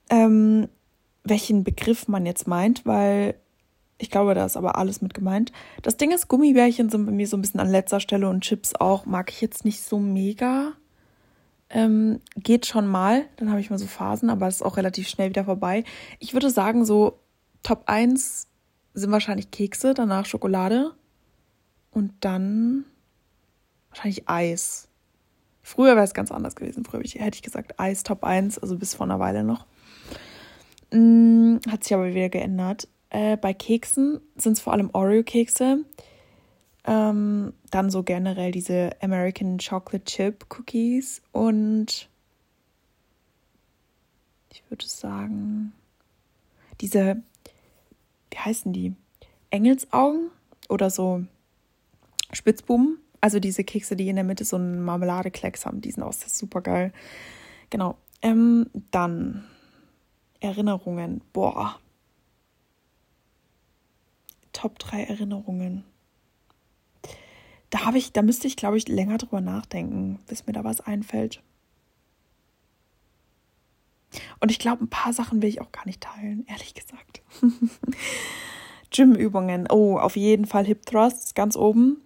[0.10, 0.68] ähm,
[1.24, 3.36] welchen Begriff man jetzt meint, weil
[3.98, 5.52] ich glaube, da ist aber alles mit gemeint.
[5.82, 8.76] Das Ding ist, Gummibärchen sind bei mir so ein bisschen an letzter Stelle und Chips
[8.76, 9.06] auch.
[9.06, 10.74] Mag ich jetzt nicht so mega.
[11.70, 15.08] Ähm, geht schon mal, dann habe ich mal so Phasen, aber das ist auch relativ
[15.08, 15.84] schnell wieder vorbei.
[16.20, 17.20] Ich würde sagen, so
[17.64, 18.48] Top 1
[18.94, 20.92] sind wahrscheinlich Kekse, danach Schokolade
[21.92, 22.86] und dann
[23.94, 24.88] wahrscheinlich Eis.
[25.62, 26.84] Früher wäre es ganz anders gewesen.
[26.84, 29.66] Früher hätte ich gesagt Eis Top 1, also bis vor einer Weile noch.
[30.92, 32.88] Hm, hat sich aber wieder geändert.
[33.10, 35.86] Äh, bei Keksen sind es vor allem Oreo-Kekse.
[36.86, 42.10] Ähm, dann so generell diese American Chocolate Chip Cookies und
[44.52, 45.72] ich würde sagen,
[46.82, 47.24] diese,
[48.32, 48.96] wie heißen die?
[49.50, 50.30] Engelsaugen
[50.68, 51.24] oder so
[52.34, 53.03] Spitzbuben.
[53.24, 56.60] Also diese Kekse, die in der Mitte so einen Marmeladeklecks haben, die sind auch super
[56.60, 56.92] geil.
[57.70, 57.96] Genau.
[58.22, 59.46] Ähm, dann
[60.42, 61.22] Erinnerungen.
[61.32, 61.80] Boah,
[64.52, 65.86] Top 3 Erinnerungen.
[67.70, 70.82] Da habe ich, da müsste ich, glaube ich, länger drüber nachdenken, bis mir da was
[70.82, 71.42] einfällt.
[74.42, 77.22] Und ich glaube, ein paar Sachen will ich auch gar nicht teilen, ehrlich gesagt.
[78.92, 79.68] Gym-Übungen.
[79.72, 82.02] Oh, auf jeden Fall Hip Thrusts ganz oben.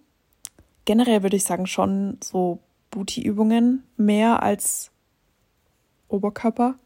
[0.88, 4.90] Generell würde ich sagen, schon so Booty-Übungen mehr als
[6.08, 6.76] Oberkörper.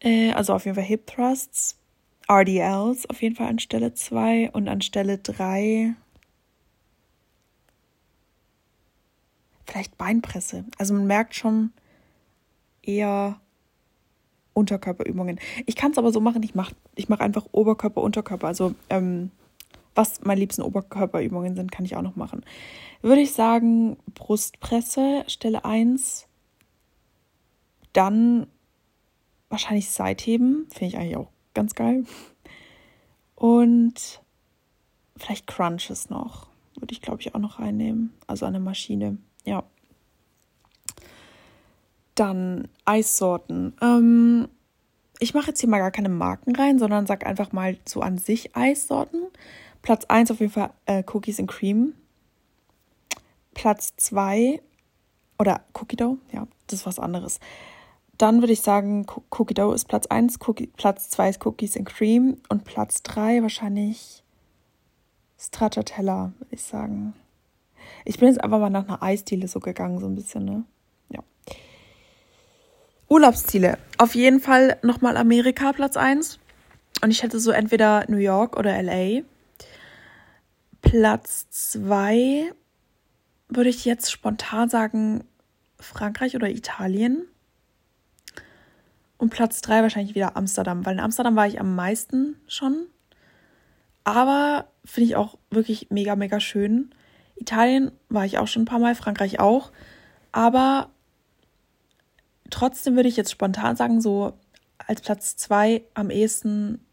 [0.00, 1.78] Äh, also auf jeden Fall Hip Thrusts.
[2.28, 5.94] RDLs auf jeden Fall an Stelle 2 und an Stelle 3
[9.64, 10.66] vielleicht Beinpresse.
[10.76, 11.72] Also man merkt schon
[12.82, 13.40] eher
[14.52, 15.40] Unterkörperübungen.
[15.64, 18.48] Ich kann es aber so machen, ich mache ich mach einfach Oberkörper, Unterkörper.
[18.48, 19.30] Also ähm,
[19.94, 22.44] was meine liebsten Oberkörperübungen sind, kann ich auch noch machen.
[23.02, 26.26] Würde ich sagen, Brustpresse, Stelle 1.
[27.92, 28.46] Dann
[29.48, 32.04] wahrscheinlich Seitheben, finde ich eigentlich auch ganz geil.
[33.34, 34.20] Und
[35.16, 36.48] vielleicht Crunches noch.
[36.76, 38.12] Würde ich, glaube ich, auch noch reinnehmen.
[38.26, 39.18] Also eine Maschine.
[39.44, 39.64] Ja.
[42.14, 43.74] Dann Eissorten.
[43.82, 44.48] Ähm,
[45.18, 48.18] ich mache jetzt hier mal gar keine Marken rein, sondern sage einfach mal so an
[48.18, 49.22] sich Eissorten.
[49.82, 51.94] Platz 1 auf jeden Fall äh, Cookies and Cream.
[53.54, 54.60] Platz 2
[55.38, 57.40] oder Cookie Dough, ja, das ist was anderes.
[58.16, 60.38] Dann würde ich sagen, Cookie Dough ist Platz 1,
[60.76, 64.22] Platz 2 ist Cookies and Cream und Platz 3 wahrscheinlich
[65.38, 67.14] Stracciatella, würde ich sagen.
[68.04, 70.64] Ich bin jetzt einfach mal nach einer Eisdiele so gegangen, so ein bisschen, ne?
[71.08, 71.20] Ja.
[73.08, 73.78] Urlaubsziele.
[73.96, 76.38] Auf jeden Fall nochmal Amerika, Platz 1.
[77.02, 79.22] Und ich hätte so entweder New York oder LA.
[80.82, 82.52] Platz 2
[83.48, 85.24] würde ich jetzt spontan sagen
[85.78, 87.26] Frankreich oder Italien.
[89.16, 92.86] Und Platz 3 wahrscheinlich wieder Amsterdam, weil in Amsterdam war ich am meisten schon.
[94.04, 96.90] Aber finde ich auch wirklich mega, mega schön.
[97.36, 99.72] Italien war ich auch schon ein paar Mal, Frankreich auch.
[100.32, 100.90] Aber
[102.50, 104.38] trotzdem würde ich jetzt spontan sagen, so
[104.78, 106.84] als Platz 2 am ehesten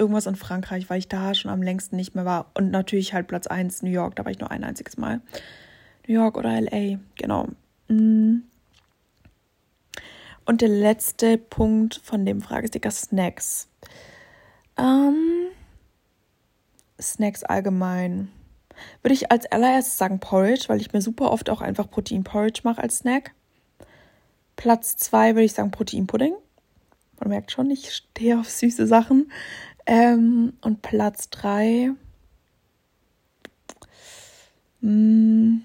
[0.00, 2.50] irgendwas in Frankreich, weil ich da schon am längsten nicht mehr war.
[2.54, 5.20] Und natürlich halt Platz 1 New York, da war ich nur ein einziges Mal.
[6.08, 7.46] New York oder LA, genau.
[7.88, 8.38] Mm.
[10.46, 13.68] Und der letzte Punkt von dem Fragesticker Snacks.
[14.76, 15.48] Ähm,
[17.00, 18.32] Snacks allgemein.
[19.02, 22.82] Würde ich als allererstes sagen Porridge, weil ich mir super oft auch einfach Protein-Porridge mache
[22.82, 23.34] als Snack.
[24.56, 26.34] Platz zwei würde ich sagen Proteinpudding.
[27.20, 29.30] Man merkt schon, ich stehe auf süße Sachen.
[29.90, 31.90] Ähm, und Platz drei.
[34.80, 35.62] Mh, hm,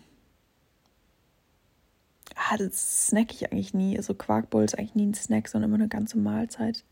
[2.35, 3.95] ah, das snack ich eigentlich nie.
[3.97, 6.83] Also Quarkbowl ist eigentlich nie ein Snack, sondern immer eine ganze Mahlzeit.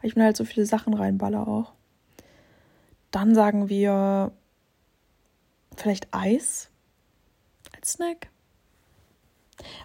[0.00, 1.72] Weil ich mir halt so viele Sachen reinballer auch.
[3.10, 4.32] Dann sagen wir
[5.76, 6.68] vielleicht Eis
[7.74, 8.28] als Snack.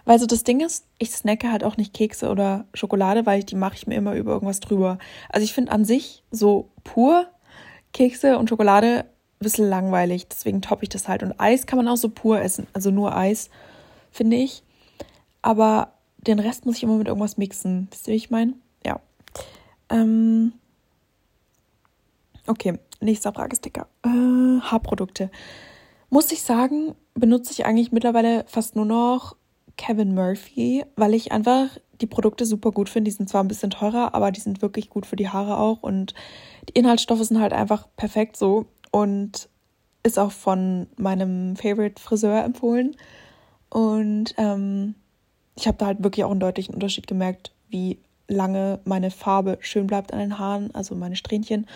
[0.04, 3.56] Weil so das Ding ist, ich snacke halt auch nicht Kekse oder Schokolade, weil die
[3.56, 4.98] mache ich mir immer über irgendwas drüber.
[5.28, 7.26] Also ich finde an sich so pur
[7.92, 9.04] Kekse und Schokolade
[9.40, 11.22] ein bisschen langweilig, deswegen toppe ich das halt.
[11.22, 13.50] Und Eis kann man auch so pur essen, also nur Eis,
[14.10, 14.62] finde ich.
[15.42, 17.88] Aber den Rest muss ich immer mit irgendwas mixen.
[17.90, 18.54] Wisst ihr, wie ich meine?
[18.84, 19.00] Ja.
[19.88, 20.52] Ähm
[22.46, 23.86] okay, nächster Fragesticker.
[24.04, 25.30] Äh, Haarprodukte.
[26.10, 29.36] Muss ich sagen, benutze ich eigentlich mittlerweile fast nur noch
[29.80, 31.70] Kevin Murphy, weil ich einfach
[32.02, 33.10] die Produkte super gut finde.
[33.10, 35.82] Die sind zwar ein bisschen teurer, aber die sind wirklich gut für die Haare auch.
[35.82, 36.12] Und
[36.68, 38.66] die Inhaltsstoffe sind halt einfach perfekt so.
[38.90, 39.48] Und
[40.02, 42.94] ist auch von meinem Favorite Friseur empfohlen.
[43.70, 44.96] Und ähm,
[45.56, 49.86] ich habe da halt wirklich auch einen deutlichen Unterschied gemerkt, wie lange meine Farbe schön
[49.86, 51.66] bleibt an den Haaren, also meine Strähnchen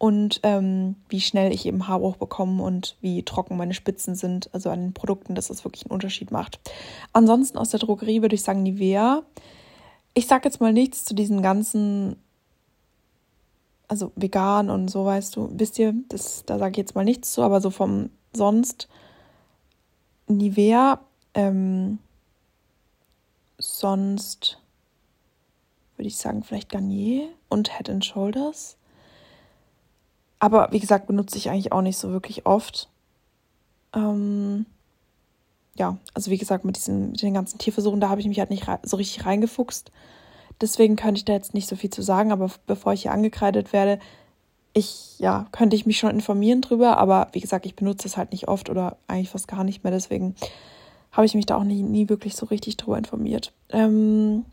[0.00, 4.70] und ähm, wie schnell ich eben Haarbruch bekomme und wie trocken meine Spitzen sind, also
[4.70, 6.58] an den Produkten, dass das wirklich einen Unterschied macht.
[7.12, 9.22] Ansonsten aus der Drogerie würde ich sagen Nivea.
[10.14, 12.16] Ich sage jetzt mal nichts zu diesen ganzen,
[13.88, 17.32] also vegan und so, weißt du, wisst ihr, das, da sage ich jetzt mal nichts
[17.32, 18.88] zu, aber so vom sonst
[20.28, 20.98] Nivea,
[21.34, 21.98] ähm,
[23.58, 24.62] sonst
[25.98, 28.78] würde ich sagen vielleicht Garnier und Head and Shoulders
[30.40, 32.88] aber wie gesagt, benutze ich eigentlich auch nicht so wirklich oft.
[33.94, 34.66] Ähm,
[35.76, 38.50] ja, also wie gesagt, mit, diesen, mit den ganzen Tierversuchen, da habe ich mich halt
[38.50, 39.92] nicht so richtig reingefuchst.
[40.60, 43.72] Deswegen könnte ich da jetzt nicht so viel zu sagen, aber bevor ich hier angekreidet
[43.72, 44.00] werde,
[44.72, 48.32] ich, ja, könnte ich mich schon informieren drüber, aber wie gesagt, ich benutze es halt
[48.32, 50.34] nicht oft oder eigentlich fast gar nicht mehr, deswegen
[51.12, 53.52] habe ich mich da auch nie, nie wirklich so richtig drüber informiert.
[53.70, 54.44] Ähm,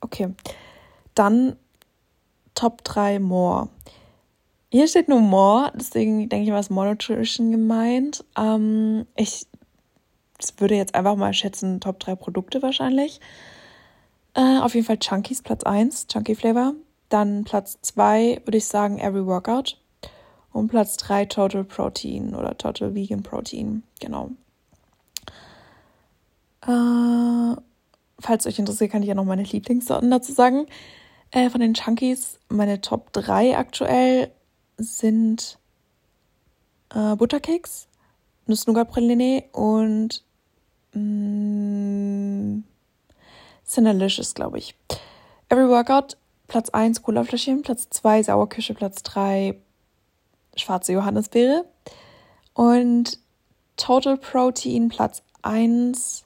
[0.00, 0.28] okay,
[1.14, 1.56] dann
[2.54, 3.68] Top 3 More.
[4.74, 8.24] Hier steht nur more, deswegen denke ich mal, ist Monotrition gemeint.
[8.36, 9.46] Ähm, ich
[10.58, 13.20] würde jetzt einfach mal schätzen, Top 3 Produkte wahrscheinlich.
[14.34, 16.74] Äh, auf jeden Fall Chunkies, Platz 1, Chunky Flavor.
[17.08, 19.80] Dann Platz 2 würde ich sagen Every Workout.
[20.50, 23.84] Und Platz 3 Total Protein oder Total Vegan Protein.
[24.00, 24.30] Genau.
[26.66, 27.56] Äh,
[28.18, 30.66] falls euch interessiert, kann ich ja noch meine Lieblingssorten dazu sagen.
[31.30, 34.32] Äh, von den Chunkies, meine Top 3 aktuell
[34.76, 35.58] sind
[36.94, 37.88] äh, Butterkeks,
[38.46, 40.24] Nuss-Nougat-Praline und
[40.92, 42.64] mh, mm,
[43.66, 44.74] Cinnalicious, glaube ich.
[45.48, 46.16] Every Workout,
[46.48, 49.58] Platz 1 Colafläschchen, Platz 2 Sauerkirsche, Platz 3
[50.56, 51.64] schwarze Johannisbeere
[52.52, 53.18] und
[53.76, 56.24] Total Protein, Platz 1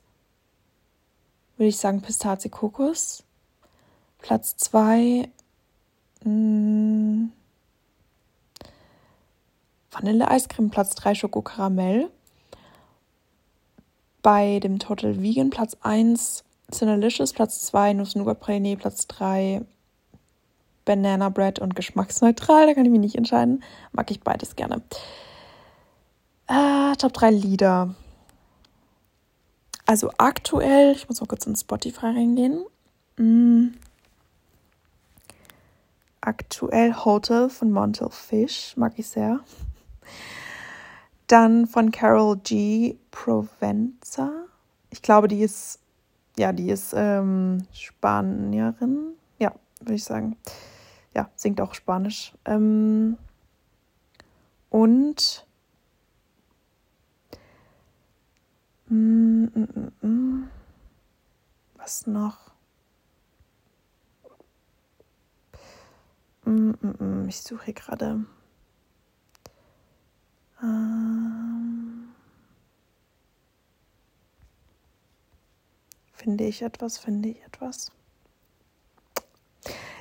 [1.58, 3.24] würde ich sagen Pistazie Kokos.
[4.18, 5.28] Platz 2
[9.90, 12.10] Vanille-Eiscreme Platz 3 Schoko-Karamell.
[14.22, 19.62] Bei dem Total Vegan Platz 1 Cinnalicious, Platz 2 Nuss-Nougat-Praline, Platz 3
[20.84, 22.66] Banana Bread und geschmacksneutral.
[22.66, 23.62] Da kann ich mich nicht entscheiden.
[23.92, 24.82] Mag ich beides gerne.
[26.46, 27.94] Äh, Top 3 Lieder.
[29.86, 32.64] Also aktuell, ich muss mal kurz in Spotify reingehen.
[33.16, 33.68] Mm.
[36.20, 39.40] Aktuell Hotel von Montel Fish, mag ich sehr.
[41.26, 42.96] Dann von Carol G.
[43.10, 44.32] Provenza.
[44.90, 45.80] Ich glaube, die ist,
[46.38, 49.12] ja, die ist ähm, Spanierin.
[49.38, 50.36] Ja, würde ich sagen.
[51.14, 52.32] Ja, singt auch Spanisch.
[52.44, 53.18] Ähm,
[54.70, 55.46] und
[58.88, 60.48] mm, mm, mm,
[61.76, 62.48] was noch?
[67.26, 68.24] Ich suche gerade.
[70.62, 72.08] Ähm,
[76.12, 77.92] finde ich etwas, finde ich etwas.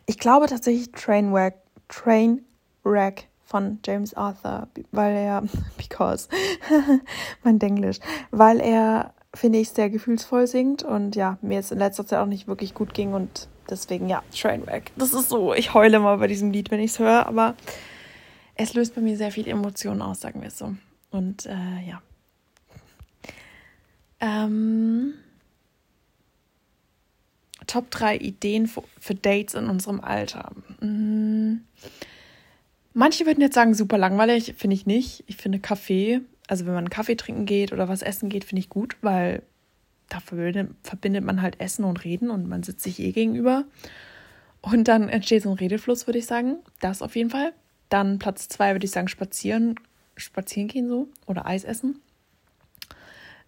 [0.05, 1.55] Ich glaube tatsächlich Trainwreck,
[1.89, 5.43] Trainwreck von James Arthur, weil er,
[5.77, 6.27] because,
[7.43, 7.99] mein Englisch,
[8.31, 12.25] weil er finde ich, sehr gefühlsvoll singt und ja, mir jetzt in letzter Zeit auch
[12.25, 14.91] nicht wirklich gut ging und deswegen, ja, Trainwreck.
[14.95, 17.55] Das ist so, ich heule mal bei diesem Lied, wenn ich es höre, aber
[18.57, 20.75] es löst bei mir sehr viel Emotionen aus, sagen wir es so.
[21.11, 22.01] Und äh, ja.
[24.19, 25.13] Ähm,
[27.67, 30.51] Top 3 Ideen für, für Dates in unserem Alter.
[30.79, 31.61] Hm.
[32.93, 35.23] Manche würden jetzt sagen, super langweilig, finde ich nicht.
[35.27, 38.69] Ich finde Kaffee, also wenn man Kaffee trinken geht oder was essen geht, finde ich
[38.69, 39.43] gut, weil
[40.09, 43.65] da verbindet, verbindet man halt Essen und Reden und man sitzt sich eh gegenüber.
[44.61, 46.57] Und dann entsteht so ein Redefluss, würde ich sagen.
[46.79, 47.53] Das auf jeden Fall.
[47.89, 49.75] Dann Platz zwei würde ich sagen, spazieren,
[50.15, 52.01] spazieren gehen so oder Eis essen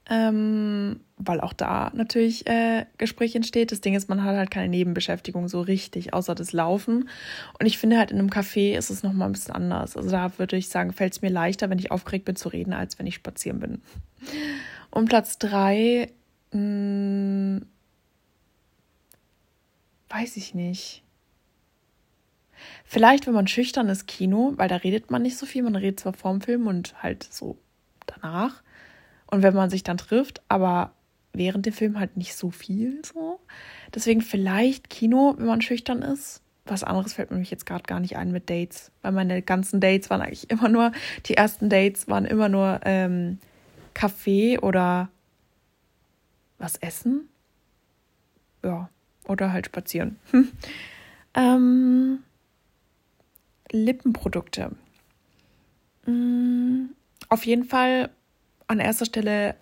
[0.09, 3.71] ähm, weil auch da natürlich äh, Gespräch entsteht.
[3.71, 7.09] Das Ding ist, man hat halt keine Nebenbeschäftigung so richtig, außer das Laufen.
[7.59, 9.95] Und ich finde halt in einem Café ist es nochmal ein bisschen anders.
[9.95, 12.73] Also da würde ich sagen, fällt es mir leichter, wenn ich aufgeregt bin zu reden,
[12.73, 13.81] als wenn ich spazieren bin.
[14.89, 16.11] Und Platz drei,
[16.51, 17.65] mh, hm,
[20.09, 21.03] weiß ich nicht.
[22.85, 25.63] Vielleicht, wenn man schüchtern ist, Kino, weil da redet man nicht so viel.
[25.63, 27.57] Man redet zwar vorm Film und halt so
[28.05, 28.61] danach.
[29.27, 30.93] Und wenn man sich dann trifft, aber
[31.33, 33.39] während dem Film halt nicht so viel so.
[33.93, 36.41] Deswegen vielleicht Kino, wenn man schüchtern ist.
[36.65, 40.09] Was anderes fällt mir jetzt gerade gar nicht ein mit Dates, weil meine ganzen Dates
[40.09, 40.91] waren eigentlich immer nur,
[41.25, 43.39] die ersten Dates waren immer nur ähm,
[43.93, 45.09] Kaffee oder
[46.57, 47.29] was essen.
[48.63, 48.89] Ja,
[49.27, 50.19] oder halt spazieren.
[51.33, 52.19] ähm,
[53.71, 54.71] Lippenprodukte.
[56.05, 56.85] Mm,
[57.29, 58.09] auf jeden Fall
[58.67, 59.55] an erster Stelle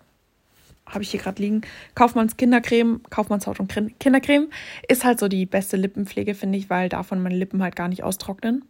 [0.86, 1.62] habe ich hier gerade liegen,
[1.94, 4.48] Kaufmanns Kindercreme, Kaufmanns Haut- und Kindercreme
[4.88, 8.02] ist halt so die beste Lippenpflege, finde ich, weil davon meine Lippen halt gar nicht
[8.02, 8.64] austrocknen.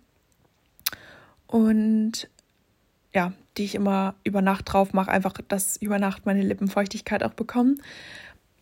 [1.46, 2.28] Und
[3.14, 7.22] ja, die ich immer über Nacht drauf mache, einfach, dass über Nacht meine Lippen Feuchtigkeit
[7.22, 7.80] auch bekommen.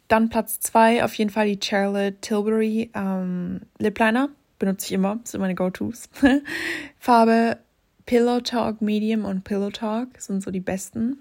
[0.09, 4.29] Dann Platz zwei auf jeden Fall die Charlotte Tilbury ähm, Lip Liner.
[4.59, 6.09] Benutze ich immer, das sind meine Go-Tos.
[6.99, 7.59] Farbe
[8.07, 11.19] Pillow Talk Medium und Pillow Talk sind so die besten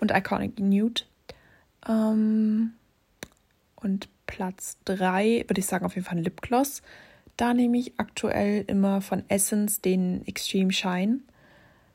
[0.00, 1.02] und Iconic Nude.
[1.86, 2.72] Ähm,
[3.76, 6.82] und Platz 3 würde ich sagen auf jeden Fall ein Lipgloss.
[7.36, 11.20] Da nehme ich aktuell immer von Essence den Extreme Shine.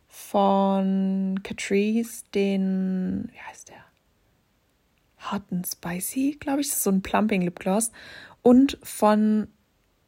[0.08, 3.84] Von Catrice den, wie heißt der?
[5.32, 6.68] Hot and Spicy, glaube ich.
[6.68, 7.92] Das ist so ein Plumping Lipgloss.
[8.42, 9.48] Und von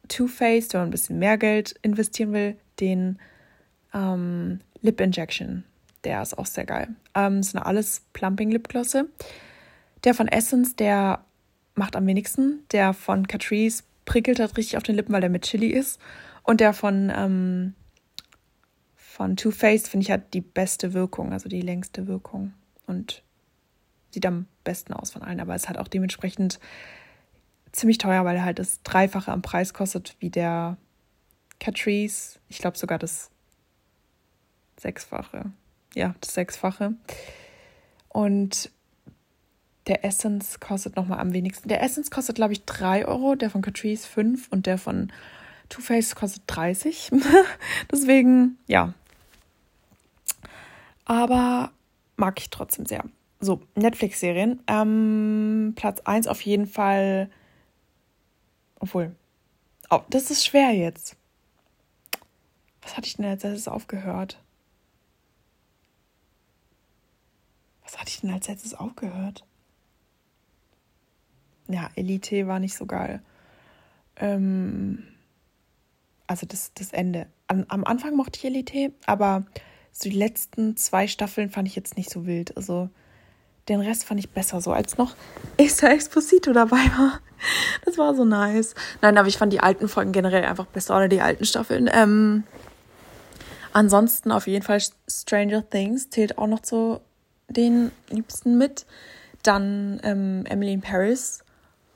[0.08, 3.18] Too Faced, wenn man ein bisschen mehr Geld investieren will, den
[3.94, 5.64] ähm, Lip Injection.
[6.04, 6.88] Der ist auch sehr geil.
[7.14, 9.08] Ähm, das sind alles Plumping Lipglosse.
[10.04, 11.24] Der von Essence, der
[11.74, 12.64] macht am wenigsten.
[12.72, 16.00] Der von Catrice prickelt halt richtig auf den Lippen, weil der mit Chili ist.
[16.42, 17.74] Und der von, ähm,
[18.96, 22.52] von Too Faced finde ich hat die beste Wirkung, also die längste Wirkung.
[22.86, 23.22] Und
[24.10, 26.58] sieht am besten aus von allen, aber ist halt auch dementsprechend
[27.72, 30.76] ziemlich teuer, weil er halt das Dreifache am Preis kostet wie der
[31.58, 32.38] Catrice.
[32.48, 33.30] Ich glaube sogar das
[34.78, 35.52] Sechsfache
[35.94, 36.94] ja, das Sechsfache.
[38.08, 38.70] Und
[39.86, 41.68] der Essence kostet nochmal am wenigsten.
[41.68, 45.12] Der Essence kostet, glaube ich, 3 Euro, der von Catrice 5 und der von
[45.68, 47.10] Too Faced kostet 30.
[47.90, 48.94] Deswegen, ja.
[51.04, 51.72] Aber
[52.16, 53.04] mag ich trotzdem sehr.
[53.40, 54.60] So, Netflix-Serien.
[54.68, 57.28] Ähm, Platz 1 auf jeden Fall.
[58.82, 59.14] Obwohl.
[59.90, 61.16] Oh, das ist schwer jetzt.
[62.82, 64.42] Was hatte ich denn als erstes aufgehört?
[67.84, 69.44] Was hatte ich denn als letztes aufgehört?
[71.68, 73.22] Ja, Elite war nicht so geil.
[74.16, 75.06] Ähm,
[76.26, 77.28] also das, das Ende.
[77.46, 79.46] Am, am Anfang mochte ich Elite, aber
[79.92, 82.56] so die letzten zwei Staffeln fand ich jetzt nicht so wild.
[82.56, 82.90] Also
[83.68, 85.14] den Rest fand ich besser, so als noch
[85.56, 87.20] Esther Exposito dabei war.
[87.84, 88.74] Das war so nice.
[89.00, 91.90] Nein, aber ich fand die alten Folgen generell einfach besser oder die alten Staffeln.
[91.92, 92.44] Ähm,
[93.72, 97.00] ansonsten auf jeden Fall Stranger Things zählt auch noch zu
[97.48, 98.86] den Liebsten mit.
[99.42, 101.44] Dann ähm, Emily in Paris.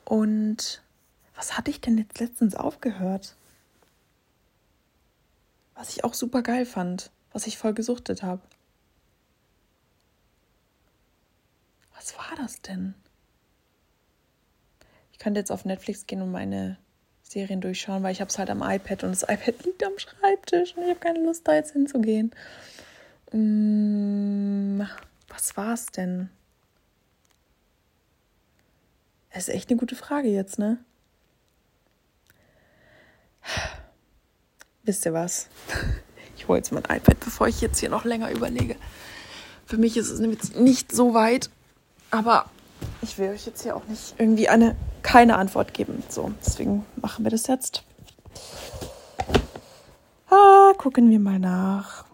[0.05, 0.83] Und
[1.37, 3.37] was hatte ich denn jetzt letztens aufgehört?
[5.75, 8.41] Was ich auch super geil fand, was ich voll gesuchtet habe.
[12.07, 12.95] Was war das denn?
[15.11, 16.79] Ich könnte jetzt auf Netflix gehen und meine
[17.25, 20.77] Serien durchschauen, weil ich habe es halt am iPad und das iPad liegt am Schreibtisch
[20.77, 22.31] und ich habe keine Lust, da jetzt hinzugehen.
[23.33, 24.87] Mmh.
[25.29, 26.31] Was war es denn?
[29.33, 30.79] Das ist echt eine gute Frage jetzt, ne?
[34.85, 35.49] Wisst ihr was?
[36.39, 38.77] Ich hole jetzt mein iPad, bevor ich jetzt hier noch länger überlege.
[39.65, 41.49] Für mich ist es nämlich nicht so weit,
[42.11, 42.47] aber
[43.03, 46.03] ich will euch jetzt hier auch nicht irgendwie eine keine Antwort geben.
[46.09, 47.85] So, deswegen machen wir das jetzt.
[50.29, 52.05] Ah, gucken wir mal nach.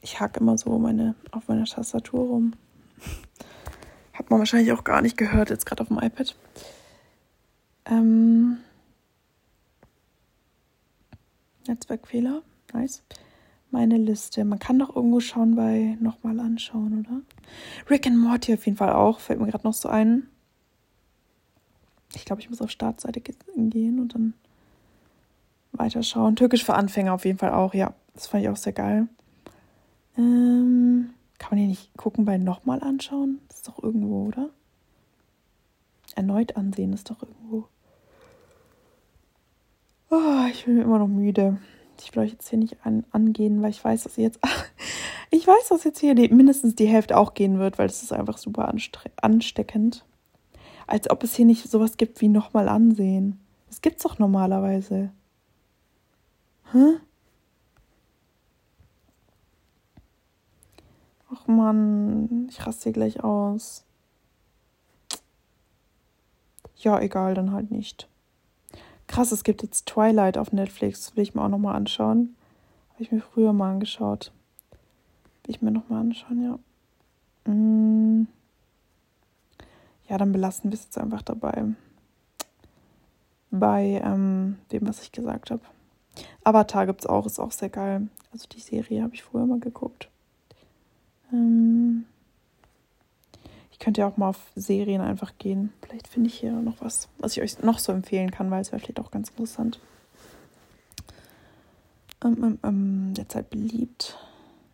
[0.00, 2.52] Ich hack immer so meine auf meiner Tastatur rum.
[4.14, 6.34] Hat man wahrscheinlich auch gar nicht gehört, jetzt gerade auf dem iPad.
[7.86, 8.58] Ähm,
[11.66, 12.42] Netzwerkfehler,
[12.72, 13.02] nice.
[13.70, 14.44] Meine Liste.
[14.44, 17.20] Man kann doch irgendwo schauen bei nochmal anschauen, oder?
[17.90, 19.20] Rick and Morty auf jeden Fall auch.
[19.20, 20.28] Fällt mir gerade noch so ein.
[22.14, 24.34] Ich glaube, ich muss auf Startseite gehen und dann
[25.72, 26.36] weiterschauen.
[26.36, 27.94] Türkisch für Anfänger auf jeden Fall auch, ja.
[28.14, 29.08] Das fand ich auch sehr geil.
[30.16, 33.40] Ähm, kann man hier nicht gucken bei nochmal anschauen?
[33.48, 34.50] Das ist doch irgendwo, oder?
[36.16, 37.68] Erneut ansehen ist doch irgendwo.
[40.10, 41.58] Oh, ich bin immer noch müde.
[42.02, 44.40] Ich will euch jetzt hier nicht an, angehen, weil ich weiß, dass jetzt.
[45.30, 48.12] ich weiß, dass jetzt hier die, mindestens die Hälfte auch gehen wird, weil es ist
[48.12, 48.72] einfach super
[49.16, 50.04] ansteckend.
[50.86, 53.38] Als ob es hier nicht sowas gibt wie nochmal ansehen.
[53.68, 55.10] Das gibt's doch normalerweise.
[56.72, 56.98] Hä?
[61.30, 63.84] Ach man, ich raste hier gleich aus.
[66.76, 68.07] Ja, egal, dann halt nicht.
[69.08, 71.16] Krass, es gibt jetzt Twilight auf Netflix.
[71.16, 72.36] Will ich mir auch nochmal anschauen.
[72.92, 74.32] Habe ich mir früher mal angeschaut.
[75.42, 77.52] Will ich mir nochmal anschauen, ja.
[77.52, 78.28] Mm.
[80.08, 81.64] Ja, dann belassen wir es jetzt einfach dabei.
[83.50, 85.62] Bei ähm, dem, was ich gesagt habe.
[86.44, 88.08] Avatar gibt es auch, ist auch sehr geil.
[88.32, 90.08] Also die Serie habe ich früher mal geguckt.
[91.32, 92.04] Ähm
[93.78, 95.72] ich könnte ja auch mal auf Serien einfach gehen.
[95.82, 98.72] Vielleicht finde ich hier noch was, was ich euch noch so empfehlen kann, weil es
[98.72, 99.78] wäre vielleicht auch ganz interessant.
[102.24, 104.18] Ähm, ähm, ähm, derzeit beliebt.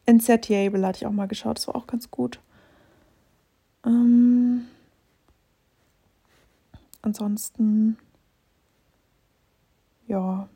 [0.07, 2.41] Insatiable hatte ich auch mal geschaut, das war auch ganz gut.
[3.85, 4.69] Ähm,
[7.03, 7.99] ansonsten,
[10.09, 10.49] ja,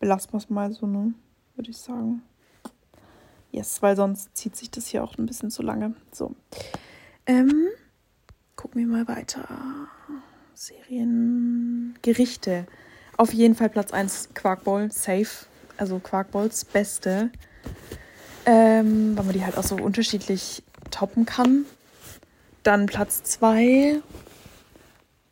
[0.00, 1.14] belassen wir es mal so, ne?
[1.54, 2.20] Würde ich sagen.
[3.52, 5.94] Yes, weil sonst zieht sich das hier auch ein bisschen zu lange.
[6.12, 6.34] So.
[7.26, 7.68] Ähm,
[8.54, 9.88] gucken wir mal weiter.
[10.54, 11.98] Serien.
[12.02, 12.66] Gerichte.
[13.16, 15.46] Auf jeden Fall Platz 1 Quarkball, safe.
[15.76, 17.30] Also Quarkballs beste.
[18.44, 21.64] Ähm, weil man die halt auch so unterschiedlich toppen kann.
[22.62, 24.00] Dann Platz 2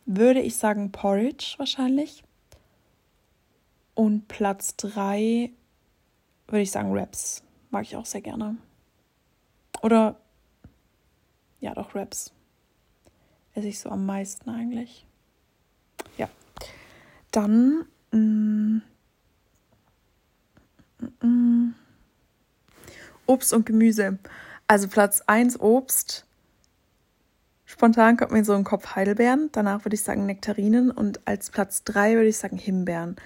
[0.05, 2.23] würde ich sagen Porridge wahrscheinlich.
[3.93, 5.51] Und Platz 3
[6.47, 7.41] würde ich sagen Raps.
[7.75, 8.55] Mag ich auch sehr gerne.
[9.81, 10.15] Oder
[11.59, 12.31] ja, doch Raps.
[13.53, 15.05] Esse ich so am meisten eigentlich.
[16.17, 16.29] Ja.
[17.31, 18.77] Dann mm,
[20.99, 21.75] mm, mm,
[23.25, 24.19] Obst und Gemüse.
[24.67, 26.25] Also Platz 1 Obst.
[27.65, 29.49] Spontan kommt mir so ein Kopf Heidelbeeren.
[29.51, 30.91] Danach würde ich sagen Nektarinen.
[30.91, 33.17] Und als Platz 3 würde ich sagen Himbeeren.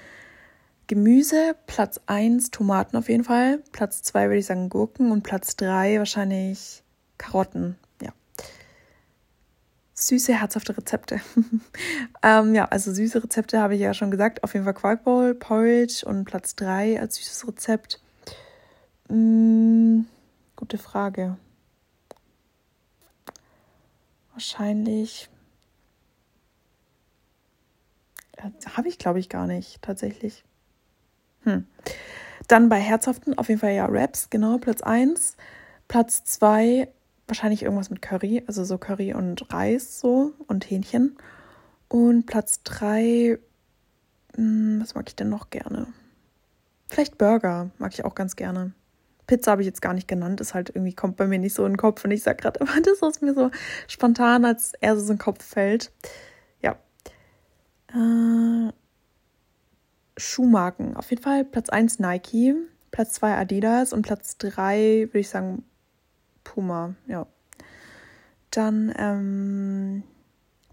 [0.89, 5.55] Gemüse, Platz 1 Tomaten auf jeden Fall, Platz 2 würde ich sagen Gurken und Platz
[5.55, 6.81] 3 wahrscheinlich
[7.19, 7.77] Karotten.
[8.01, 8.11] Ja.
[9.93, 11.21] Süße, herzhafte Rezepte.
[12.23, 14.43] ähm, ja, also süße Rezepte habe ich ja schon gesagt.
[14.43, 18.01] Auf jeden Fall Quarkbowl, Porridge und Platz 3 als süßes Rezept.
[19.09, 20.07] Hm,
[20.55, 21.37] gute Frage.
[24.31, 25.29] Wahrscheinlich.
[28.37, 30.43] Äh, habe ich, glaube ich, gar nicht, tatsächlich.
[31.49, 31.67] Hm.
[32.47, 35.37] Dann bei Herzhaften auf jeden Fall ja Raps, genau, Platz 1.
[35.87, 36.87] Platz 2
[37.27, 41.17] wahrscheinlich irgendwas mit Curry, also so Curry und Reis so und Hähnchen.
[41.87, 43.39] Und Platz 3,
[44.35, 45.87] hm, was mag ich denn noch gerne?
[46.87, 48.73] Vielleicht Burger mag ich auch ganz gerne.
[49.27, 51.63] Pizza habe ich jetzt gar nicht genannt, ist halt irgendwie, kommt bei mir nicht so
[51.65, 53.51] in den Kopf und ich sage gerade immer das, was mir so
[53.87, 55.91] spontan als erstes in den Kopf fällt.
[56.63, 56.77] Ja.
[57.93, 58.71] Äh,
[60.19, 60.95] Schuhmarken.
[60.95, 62.55] Auf jeden Fall Platz 1 Nike,
[62.91, 65.63] Platz 2 Adidas und Platz 3 würde ich sagen
[66.43, 67.27] Puma, ja.
[68.51, 70.03] Dann ähm,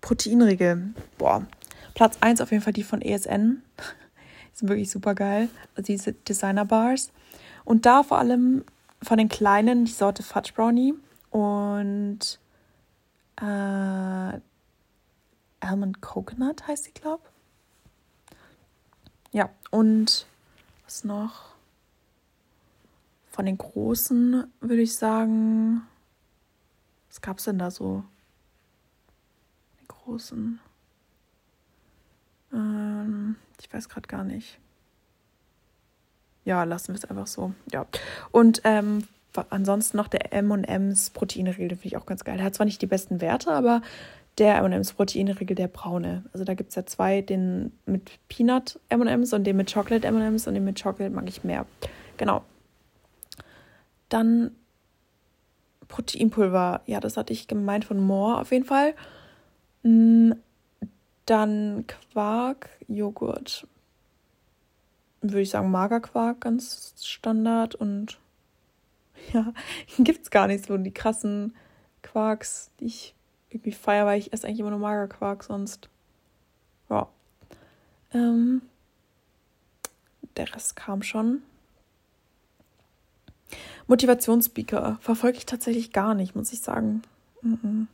[0.01, 0.95] Proteinriegel.
[1.19, 1.47] Boah.
[1.95, 3.63] Platz 1 auf jeden Fall die von ESN.
[3.77, 5.49] die sind wirklich super geil.
[5.75, 7.11] Also diese Designer Bars.
[7.65, 8.65] Und da vor allem
[9.03, 10.95] von den kleinen die Sorte Fudge Brownie
[11.31, 12.41] und
[13.41, 14.41] äh,
[15.61, 17.36] Almond Coconut heißt sie, glaube ich.
[19.77, 20.27] Und
[20.87, 21.51] was noch?
[23.31, 25.83] Von den großen würde ich sagen,
[27.11, 28.03] was gab es denn da so?
[29.83, 30.61] Die großen.
[32.55, 34.59] Ähm, ich weiß gerade gar nicht.
[36.47, 37.53] ja, lassen wir es einfach so.
[37.71, 37.85] Ja.
[38.33, 39.07] Und ähm,
[39.51, 42.39] ansonsten noch der M&M's Proteinriegel, den finde ich auch ganz geil.
[42.39, 43.83] Der hat zwar nicht die besten Werte, aber
[44.39, 46.25] der M&M's Proteinriegel, der braune.
[46.33, 50.47] Also da gibt es ja zwei, den mit Peanut M&M's und den mit Chocolate M&M's
[50.47, 51.67] und den mit Chocolate mag ich mehr.
[52.19, 52.45] Genau.
[54.09, 54.51] Dann
[55.89, 56.83] Proteinpulver.
[56.87, 58.95] Ja, das hatte ich gemeint von More auf jeden Fall.
[59.83, 60.33] Mm,
[61.25, 63.67] dann Quark, Joghurt.
[65.23, 67.75] Würde ich sagen, Magerquark, ganz Standard.
[67.75, 68.19] Und
[69.33, 69.53] ja,
[69.99, 71.55] gibt es gar nicht so die krassen
[72.03, 73.15] Quarks, die ich
[73.51, 75.89] irgendwie feiere, weil ich esse eigentlich immer nur Magerquark sonst.
[76.91, 77.09] Ja.
[78.13, 78.63] Ähm,
[80.37, 81.43] der Rest kam schon.
[83.87, 87.03] Motivationsspeaker verfolge ich tatsächlich gar nicht, muss ich sagen.
[87.43, 87.89] Mhm.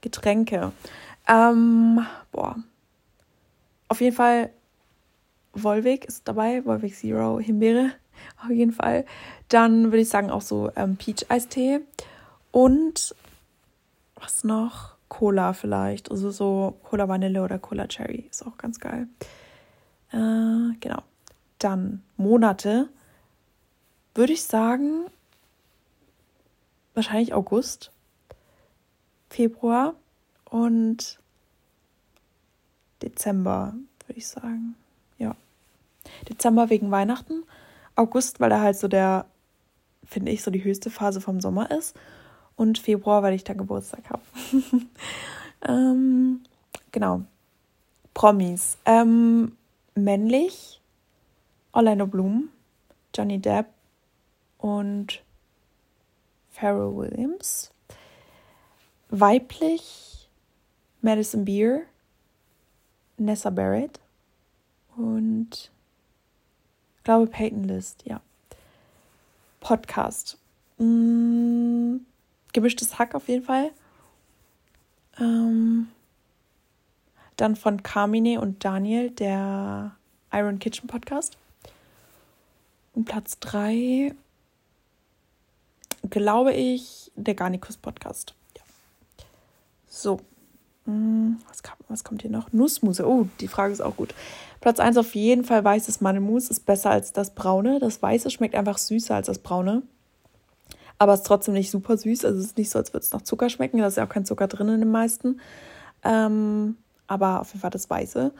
[0.00, 0.72] Getränke.
[1.28, 2.56] Ähm, boah.
[3.88, 4.50] Auf jeden Fall,
[5.52, 7.90] Volvic ist dabei, Volvic Zero, Himbeere,
[8.44, 9.04] auf jeden Fall.
[9.48, 11.80] Dann würde ich sagen auch so ähm, Peach-Eistee.
[12.52, 13.14] Und
[14.20, 14.96] was noch?
[15.08, 16.10] Cola vielleicht.
[16.10, 19.08] Also so Cola Vanille oder Cola Cherry ist auch ganz geil.
[20.12, 21.02] Äh, genau.
[21.58, 22.88] Dann Monate
[24.14, 25.06] würde ich sagen,
[26.94, 27.92] wahrscheinlich August,
[29.28, 29.94] Februar
[30.44, 31.18] und
[33.02, 33.74] Dezember,
[34.06, 34.74] würde ich sagen.
[35.18, 35.34] Ja.
[36.28, 37.44] Dezember wegen Weihnachten,
[37.94, 39.26] August, weil er halt so der,
[40.04, 41.96] finde ich, so die höchste Phase vom Sommer ist.
[42.60, 44.22] Und Februar, weil ich da Geburtstag habe.
[45.66, 46.42] ähm,
[46.92, 47.22] genau.
[48.12, 48.76] Promis.
[48.84, 49.56] Ähm,
[49.94, 50.78] männlich
[51.72, 52.50] Orlando Bloom,
[53.14, 53.64] Johnny Depp,
[54.58, 55.22] und
[56.50, 57.70] Pharrell Williams.
[59.08, 60.28] Weiblich
[61.00, 61.84] Madison Beer,
[63.16, 63.98] Nessa Barrett
[64.96, 65.70] und
[67.04, 68.20] glaube Peyton List, ja.
[69.60, 70.36] Podcast.
[70.76, 71.96] Mm,
[72.52, 73.70] gemischtes Hack auf jeden Fall.
[75.18, 75.88] Ähm,
[77.36, 79.96] dann von Carmine und Daniel, der
[80.32, 81.36] Iron Kitchen Podcast.
[82.94, 84.14] Und Platz 3
[86.08, 88.34] glaube ich, der Garnicus Podcast.
[88.56, 88.62] Ja.
[89.86, 90.20] So.
[90.86, 92.52] Hm, was, kam, was kommt hier noch?
[92.52, 93.06] Nussmuse.
[93.06, 94.14] Oh, die Frage ist auch gut.
[94.60, 97.78] Platz 1 auf jeden Fall weißes Mandelmus ist besser als das braune.
[97.80, 99.82] Das weiße schmeckt einfach süßer als das braune.
[101.00, 102.26] Aber ist trotzdem nicht super süß.
[102.26, 103.78] Also es ist nicht so, als würde es nach Zucker schmecken.
[103.78, 105.40] Da ist ja auch kein Zucker drin in den meisten.
[106.04, 106.76] Ähm,
[107.06, 108.32] aber auf jeden Fall das weiße.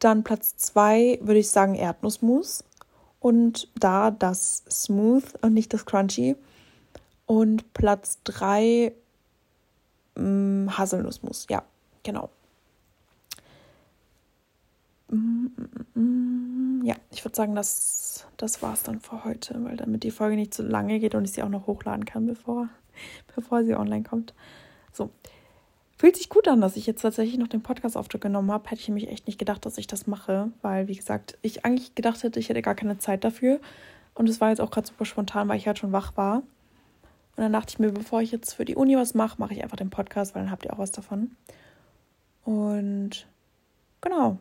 [0.00, 2.64] Dann Platz 2 würde ich sagen Erdnussmus.
[3.20, 6.34] Und da das Smooth und nicht das Crunchy.
[7.26, 8.92] Und Platz 3
[10.16, 11.46] mm, Haselnussmus.
[11.48, 11.62] Ja,
[12.02, 12.28] genau.
[15.10, 15.46] Mm,
[15.94, 16.33] mm, ja,
[17.14, 20.52] ich würde sagen, das, das war es dann für heute, weil damit die Folge nicht
[20.52, 22.68] zu lange geht und ich sie auch noch hochladen kann, bevor,
[23.34, 24.34] bevor sie online kommt.
[24.92, 25.10] So.
[25.96, 28.68] Fühlt sich gut an, dass ich jetzt tatsächlich noch den Podcast-Auftritt genommen habe.
[28.68, 31.94] Hätte ich mich echt nicht gedacht, dass ich das mache, weil, wie gesagt, ich eigentlich
[31.94, 33.60] gedacht hätte, ich hätte gar keine Zeit dafür.
[34.14, 36.38] Und es war jetzt auch gerade super spontan, weil ich halt schon wach war.
[37.36, 39.62] Und dann dachte ich mir, bevor ich jetzt für die Uni was mache, mache ich
[39.62, 41.36] einfach den Podcast, weil dann habt ihr auch was davon.
[42.44, 43.26] Und
[44.00, 44.38] genau,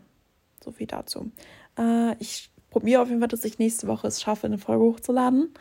[0.63, 1.32] so viel dazu.
[1.78, 5.53] Äh, ich probiere auf jeden Fall, dass ich nächste Woche es schaffe, eine Folge hochzuladen.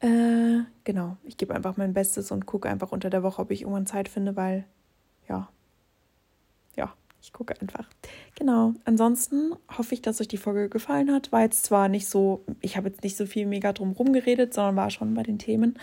[0.00, 3.62] Äh, genau, ich gebe einfach mein Bestes und gucke einfach unter der Woche, ob ich
[3.62, 4.64] irgendwann Zeit finde, weil
[5.28, 5.48] ja,
[6.76, 7.86] ja, ich gucke einfach.
[8.34, 8.72] Genau.
[8.84, 11.30] Ansonsten hoffe ich, dass euch die Folge gefallen hat.
[11.30, 14.54] War jetzt zwar nicht so, ich habe jetzt nicht so viel mega drum herum geredet,
[14.54, 15.78] sondern war schon bei den Themen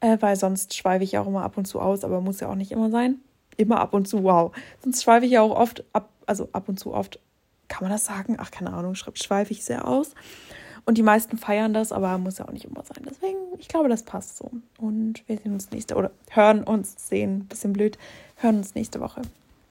[0.00, 2.48] äh, weil sonst schweife ich ja auch immer ab und zu aus, aber muss ja
[2.48, 3.16] auch nicht immer sein.
[3.56, 4.54] Immer ab und zu, wow.
[4.82, 7.18] Sonst schweife ich ja auch oft ab, also ab und zu oft,
[7.68, 8.36] kann man das sagen?
[8.38, 10.14] Ach, keine Ahnung, schweife ich sehr aus.
[10.84, 13.04] Und die meisten feiern das, aber muss ja auch nicht immer sein.
[13.08, 14.50] Deswegen, ich glaube, das passt so.
[14.78, 17.98] Und wir sehen uns nächste, oder hören uns, sehen, bisschen blöd,
[18.36, 19.20] hören uns nächste Woche.